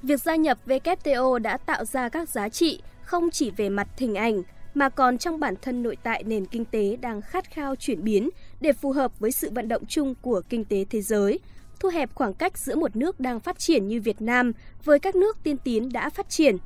Việc 0.04 0.22
gia 0.22 0.36
nhập 0.36 0.58
WTO 0.65 1.38
đã 1.38 1.58
tạo 1.58 1.86
ra 1.86 2.10
các 2.10 2.30
giá 2.30 2.50
trị 2.50 2.82
không 3.02 3.32
chỉ 3.32 3.52
về 3.52 3.70
mặt 3.70 3.88
hình 3.98 4.15
ảnh 4.15 4.44
mà 4.74 4.89
còn 4.89 5.18
trong 5.18 5.39
bản 5.39 5.56
thân 5.62 5.84
nội 5.84 5.98
tại 6.04 6.24
nền 6.24 6.46
kinh 6.46 6.65
tế 6.65 6.96
đang 7.02 7.22
khát 7.22 7.52
khao 7.52 7.76
chuyển 7.76 8.04
biến 8.04 8.30
để 8.62 8.74
phù 8.74 8.91
hợp 8.91 9.20
với 9.20 9.32
sự 9.32 9.50
vận 9.52 9.68
động 9.68 9.86
chung 9.88 10.15
của 10.22 10.41
kinh 10.50 10.65
tế 10.65 10.86
thế 10.89 11.02
giới, 11.02 11.39
thu 11.80 11.89
hẹp 11.89 12.10
khoảng 12.15 12.34
cách 12.34 12.58
giữa 12.58 12.76
một 12.76 12.96
nước 12.96 13.20
đang 13.20 13.39
phát 13.39 13.60
triển 13.60 13.88
như 13.88 14.02
Việt 14.02 14.22
Nam 14.22 14.52
với 14.84 15.00
các 15.00 15.15
nước 15.15 15.38
tiên 15.44 15.58
tiến 15.58 15.91
đã 15.94 16.10
phát 16.10 16.30
triển. 16.30 16.58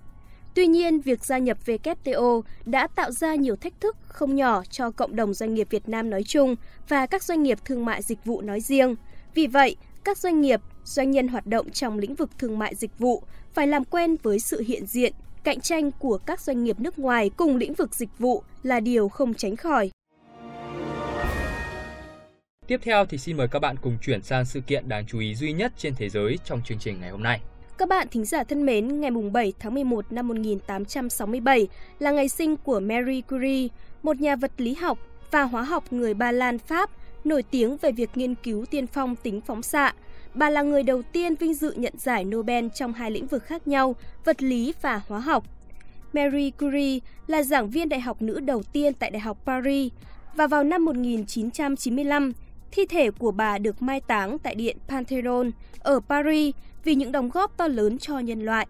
Tuy 0.53 0.67
nhiên, 0.67 0.99
việc 0.99 1.25
gia 1.25 1.37
nhập 1.37 1.57
WTO 1.65 2.41
đã 2.65 2.87
tạo 2.87 3.11
ra 3.11 3.35
nhiều 3.35 3.55
thách 3.55 3.81
thức 3.81 3.97
không 4.07 4.35
nhỏ 4.35 4.63
cho 4.69 4.91
cộng 4.91 5.15
đồng 5.15 5.33
doanh 5.33 5.53
nghiệp 5.53 5.67
Việt 5.69 5.89
Nam 5.89 6.09
nói 6.09 6.23
chung 6.23 6.55
và 6.87 7.05
các 7.05 7.23
doanh 7.23 7.43
nghiệp 7.43 7.57
thương 7.65 7.85
mại 7.85 8.01
dịch 8.01 8.25
vụ 8.25 8.41
nói 8.41 8.61
riêng. 8.61 8.95
Vì 9.33 9.47
vậy, 9.47 9.75
các 10.03 10.17
doanh 10.17 10.41
nghiệp, 10.41 10.61
doanh 10.83 11.11
nhân 11.11 11.27
hoạt 11.27 11.45
động 11.45 11.69
trong 11.69 11.99
lĩnh 11.99 12.15
vực 12.15 12.29
thương 12.37 12.59
mại 12.59 12.75
dịch 12.75 12.99
vụ 12.99 13.23
phải 13.53 13.67
làm 13.67 13.83
quen 13.83 14.15
với 14.23 14.39
sự 14.39 14.63
hiện 14.67 14.85
diện, 14.85 15.13
cạnh 15.43 15.61
tranh 15.61 15.91
của 15.91 16.17
các 16.17 16.41
doanh 16.41 16.63
nghiệp 16.63 16.79
nước 16.79 16.99
ngoài 16.99 17.29
cùng 17.37 17.55
lĩnh 17.55 17.73
vực 17.73 17.95
dịch 17.95 18.19
vụ 18.19 18.43
là 18.63 18.79
điều 18.79 19.09
không 19.09 19.33
tránh 19.33 19.55
khỏi. 19.55 19.91
Tiếp 22.67 22.79
theo 22.83 23.05
thì 23.05 23.17
xin 23.17 23.37
mời 23.37 23.47
các 23.47 23.59
bạn 23.59 23.75
cùng 23.81 23.97
chuyển 24.01 24.21
sang 24.21 24.45
sự 24.45 24.61
kiện 24.61 24.89
đáng 24.89 25.05
chú 25.07 25.19
ý 25.19 25.35
duy 25.35 25.53
nhất 25.53 25.73
trên 25.77 25.95
thế 25.95 26.09
giới 26.09 26.39
trong 26.45 26.61
chương 26.65 26.79
trình 26.79 27.01
ngày 27.01 27.09
hôm 27.09 27.23
nay. 27.23 27.39
Các 27.79 27.89
bạn 27.89 28.07
thính 28.11 28.25
giả 28.25 28.43
thân 28.43 28.65
mến, 28.65 29.01
ngày 29.01 29.11
7 29.11 29.53
tháng 29.59 29.73
11 29.73 30.11
năm 30.11 30.27
1867 30.27 31.67
là 31.99 32.11
ngày 32.11 32.29
sinh 32.29 32.57
của 32.57 32.79
Marie 32.79 33.21
Curie, 33.21 33.67
một 34.03 34.21
nhà 34.21 34.35
vật 34.35 34.51
lý 34.57 34.73
học 34.73 34.97
và 35.31 35.43
hóa 35.43 35.63
học 35.63 35.93
người 35.93 36.13
Ba 36.13 36.31
Lan 36.31 36.59
Pháp 36.59 36.89
nổi 37.23 37.43
tiếng 37.43 37.77
về 37.77 37.91
việc 37.91 38.09
nghiên 38.15 38.35
cứu 38.35 38.65
tiên 38.65 38.87
phong 38.87 39.15
tính 39.15 39.41
phóng 39.41 39.61
xạ. 39.61 39.93
Bà 40.33 40.49
là 40.49 40.61
người 40.61 40.83
đầu 40.83 41.01
tiên 41.01 41.35
vinh 41.35 41.53
dự 41.53 41.71
nhận 41.71 41.93
giải 41.97 42.25
Nobel 42.25 42.67
trong 42.75 42.93
hai 42.93 43.11
lĩnh 43.11 43.27
vực 43.27 43.43
khác 43.43 43.67
nhau, 43.67 43.95
vật 44.25 44.43
lý 44.43 44.73
và 44.81 45.01
hóa 45.07 45.19
học. 45.19 45.43
Marie 46.13 46.51
Curie 46.51 46.99
là 47.27 47.43
giảng 47.43 47.69
viên 47.69 47.89
đại 47.89 47.99
học 47.99 48.21
nữ 48.21 48.39
đầu 48.39 48.63
tiên 48.63 48.93
tại 48.93 49.11
Đại 49.11 49.19
học 49.19 49.37
Paris 49.45 49.91
và 50.35 50.47
vào 50.47 50.63
năm 50.63 50.85
1995, 50.85 52.33
thi 52.71 52.85
thể 52.89 53.11
của 53.11 53.31
bà 53.31 53.57
được 53.57 53.81
mai 53.81 54.01
táng 54.01 54.39
tại 54.39 54.55
Điện 54.55 54.77
Pantheon 54.87 55.51
ở 55.79 55.99
Paris 56.09 56.55
vì 56.83 56.95
những 56.95 57.11
đóng 57.11 57.29
góp 57.29 57.57
to 57.57 57.67
lớn 57.67 57.97
cho 57.97 58.19
nhân 58.19 58.45
loại. 58.45 58.67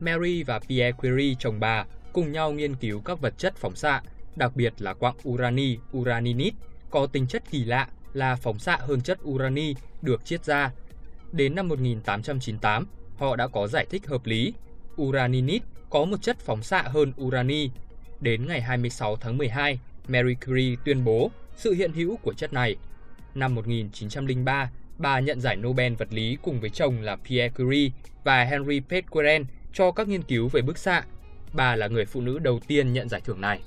Mary 0.00 0.42
và 0.42 0.58
Pierre 0.58 0.92
Curie 0.92 1.34
chồng 1.38 1.60
bà 1.60 1.84
cùng 2.12 2.32
nhau 2.32 2.52
nghiên 2.52 2.74
cứu 2.74 3.00
các 3.00 3.20
vật 3.20 3.34
chất 3.38 3.56
phóng 3.56 3.76
xạ, 3.76 4.02
đặc 4.36 4.56
biệt 4.56 4.72
là 4.78 4.94
quặng 4.94 5.16
urani, 5.28 5.76
uraninit, 5.96 6.54
có 6.90 7.06
tính 7.06 7.26
chất 7.26 7.42
kỳ 7.50 7.64
lạ 7.64 7.88
là 8.12 8.36
phóng 8.36 8.58
xạ 8.58 8.78
hơn 8.80 9.00
chất 9.00 9.18
urani 9.24 9.74
được 10.02 10.24
chiết 10.24 10.44
ra. 10.44 10.72
Đến 11.32 11.54
năm 11.54 11.68
1898, 11.68 12.86
họ 13.16 13.36
đã 13.36 13.48
có 13.48 13.66
giải 13.66 13.86
thích 13.90 14.06
hợp 14.06 14.26
lý. 14.26 14.54
Uraninit 15.02 15.62
có 15.90 16.04
một 16.04 16.22
chất 16.22 16.38
phóng 16.38 16.62
xạ 16.62 16.82
hơn 16.82 17.12
urani. 17.20 17.70
Đến 18.20 18.46
ngày 18.46 18.60
26 18.60 19.16
tháng 19.16 19.38
12, 19.38 19.80
Marie 20.08 20.34
Curie 20.46 20.76
tuyên 20.84 21.04
bố 21.04 21.30
sự 21.56 21.72
hiện 21.72 21.92
hữu 21.92 22.16
của 22.16 22.32
chất 22.32 22.52
này. 22.52 22.76
Năm 23.34 23.54
1903, 23.54 24.70
bà 24.98 25.20
nhận 25.20 25.40
giải 25.40 25.56
Nobel 25.56 25.94
vật 25.94 26.08
lý 26.10 26.38
cùng 26.42 26.60
với 26.60 26.70
chồng 26.70 27.00
là 27.00 27.16
Pierre 27.16 27.48
Curie 27.48 27.90
và 28.24 28.44
Henri 28.44 28.80
Becquerel 28.80 29.42
cho 29.72 29.92
các 29.92 30.08
nghiên 30.08 30.22
cứu 30.22 30.48
về 30.48 30.62
bức 30.62 30.78
xạ. 30.78 31.02
Bà 31.52 31.76
là 31.76 31.88
người 31.88 32.04
phụ 32.04 32.20
nữ 32.20 32.38
đầu 32.38 32.60
tiên 32.66 32.92
nhận 32.92 33.08
giải 33.08 33.20
thưởng 33.24 33.40
này. 33.40 33.60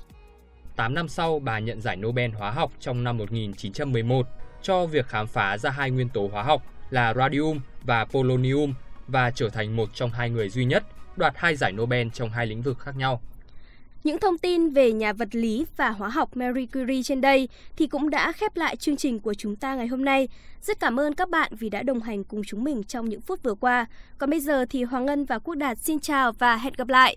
8 0.76 0.94
năm 0.94 1.08
sau, 1.08 1.38
bà 1.38 1.58
nhận 1.58 1.80
giải 1.80 1.96
Nobel 1.96 2.30
hóa 2.30 2.50
học 2.50 2.72
trong 2.80 3.04
năm 3.04 3.18
1911 3.18 4.26
cho 4.62 4.86
việc 4.86 5.06
khám 5.06 5.26
phá 5.26 5.58
ra 5.58 5.70
hai 5.70 5.90
nguyên 5.90 6.08
tố 6.08 6.28
hóa 6.32 6.42
học 6.42 6.62
là 6.90 7.14
radium 7.14 7.60
và 7.82 8.04
polonium 8.04 8.74
và 9.08 9.30
trở 9.30 9.48
thành 9.48 9.76
một 9.76 9.88
trong 9.94 10.10
hai 10.10 10.30
người 10.30 10.48
duy 10.48 10.64
nhất 10.64 10.84
đoạt 11.16 11.32
hai 11.36 11.56
giải 11.56 11.72
Nobel 11.72 12.08
trong 12.12 12.30
hai 12.30 12.46
lĩnh 12.46 12.62
vực 12.62 12.78
khác 12.78 12.96
nhau. 12.96 13.22
Những 14.04 14.18
thông 14.18 14.38
tin 14.38 14.70
về 14.70 14.92
nhà 14.92 15.12
vật 15.12 15.28
lý 15.34 15.64
và 15.76 15.90
hóa 15.90 16.08
học 16.08 16.36
Marie 16.36 16.66
Curie 16.66 17.02
trên 17.02 17.20
đây 17.20 17.48
thì 17.76 17.86
cũng 17.86 18.10
đã 18.10 18.32
khép 18.32 18.56
lại 18.56 18.76
chương 18.76 18.96
trình 18.96 19.20
của 19.20 19.34
chúng 19.34 19.56
ta 19.56 19.74
ngày 19.74 19.86
hôm 19.86 20.04
nay. 20.04 20.28
Rất 20.62 20.80
cảm 20.80 21.00
ơn 21.00 21.14
các 21.14 21.30
bạn 21.30 21.52
vì 21.58 21.68
đã 21.68 21.82
đồng 21.82 22.00
hành 22.00 22.24
cùng 22.24 22.42
chúng 22.46 22.64
mình 22.64 22.82
trong 22.84 23.08
những 23.08 23.20
phút 23.20 23.42
vừa 23.42 23.54
qua. 23.54 23.86
Còn 24.18 24.30
bây 24.30 24.40
giờ 24.40 24.64
thì 24.70 24.82
Hoàng 24.82 25.06
Ngân 25.06 25.24
và 25.24 25.38
Quốc 25.38 25.54
Đạt 25.54 25.78
xin 25.78 26.00
chào 26.00 26.32
và 26.32 26.56
hẹn 26.56 26.72
gặp 26.76 26.88
lại. 26.88 27.12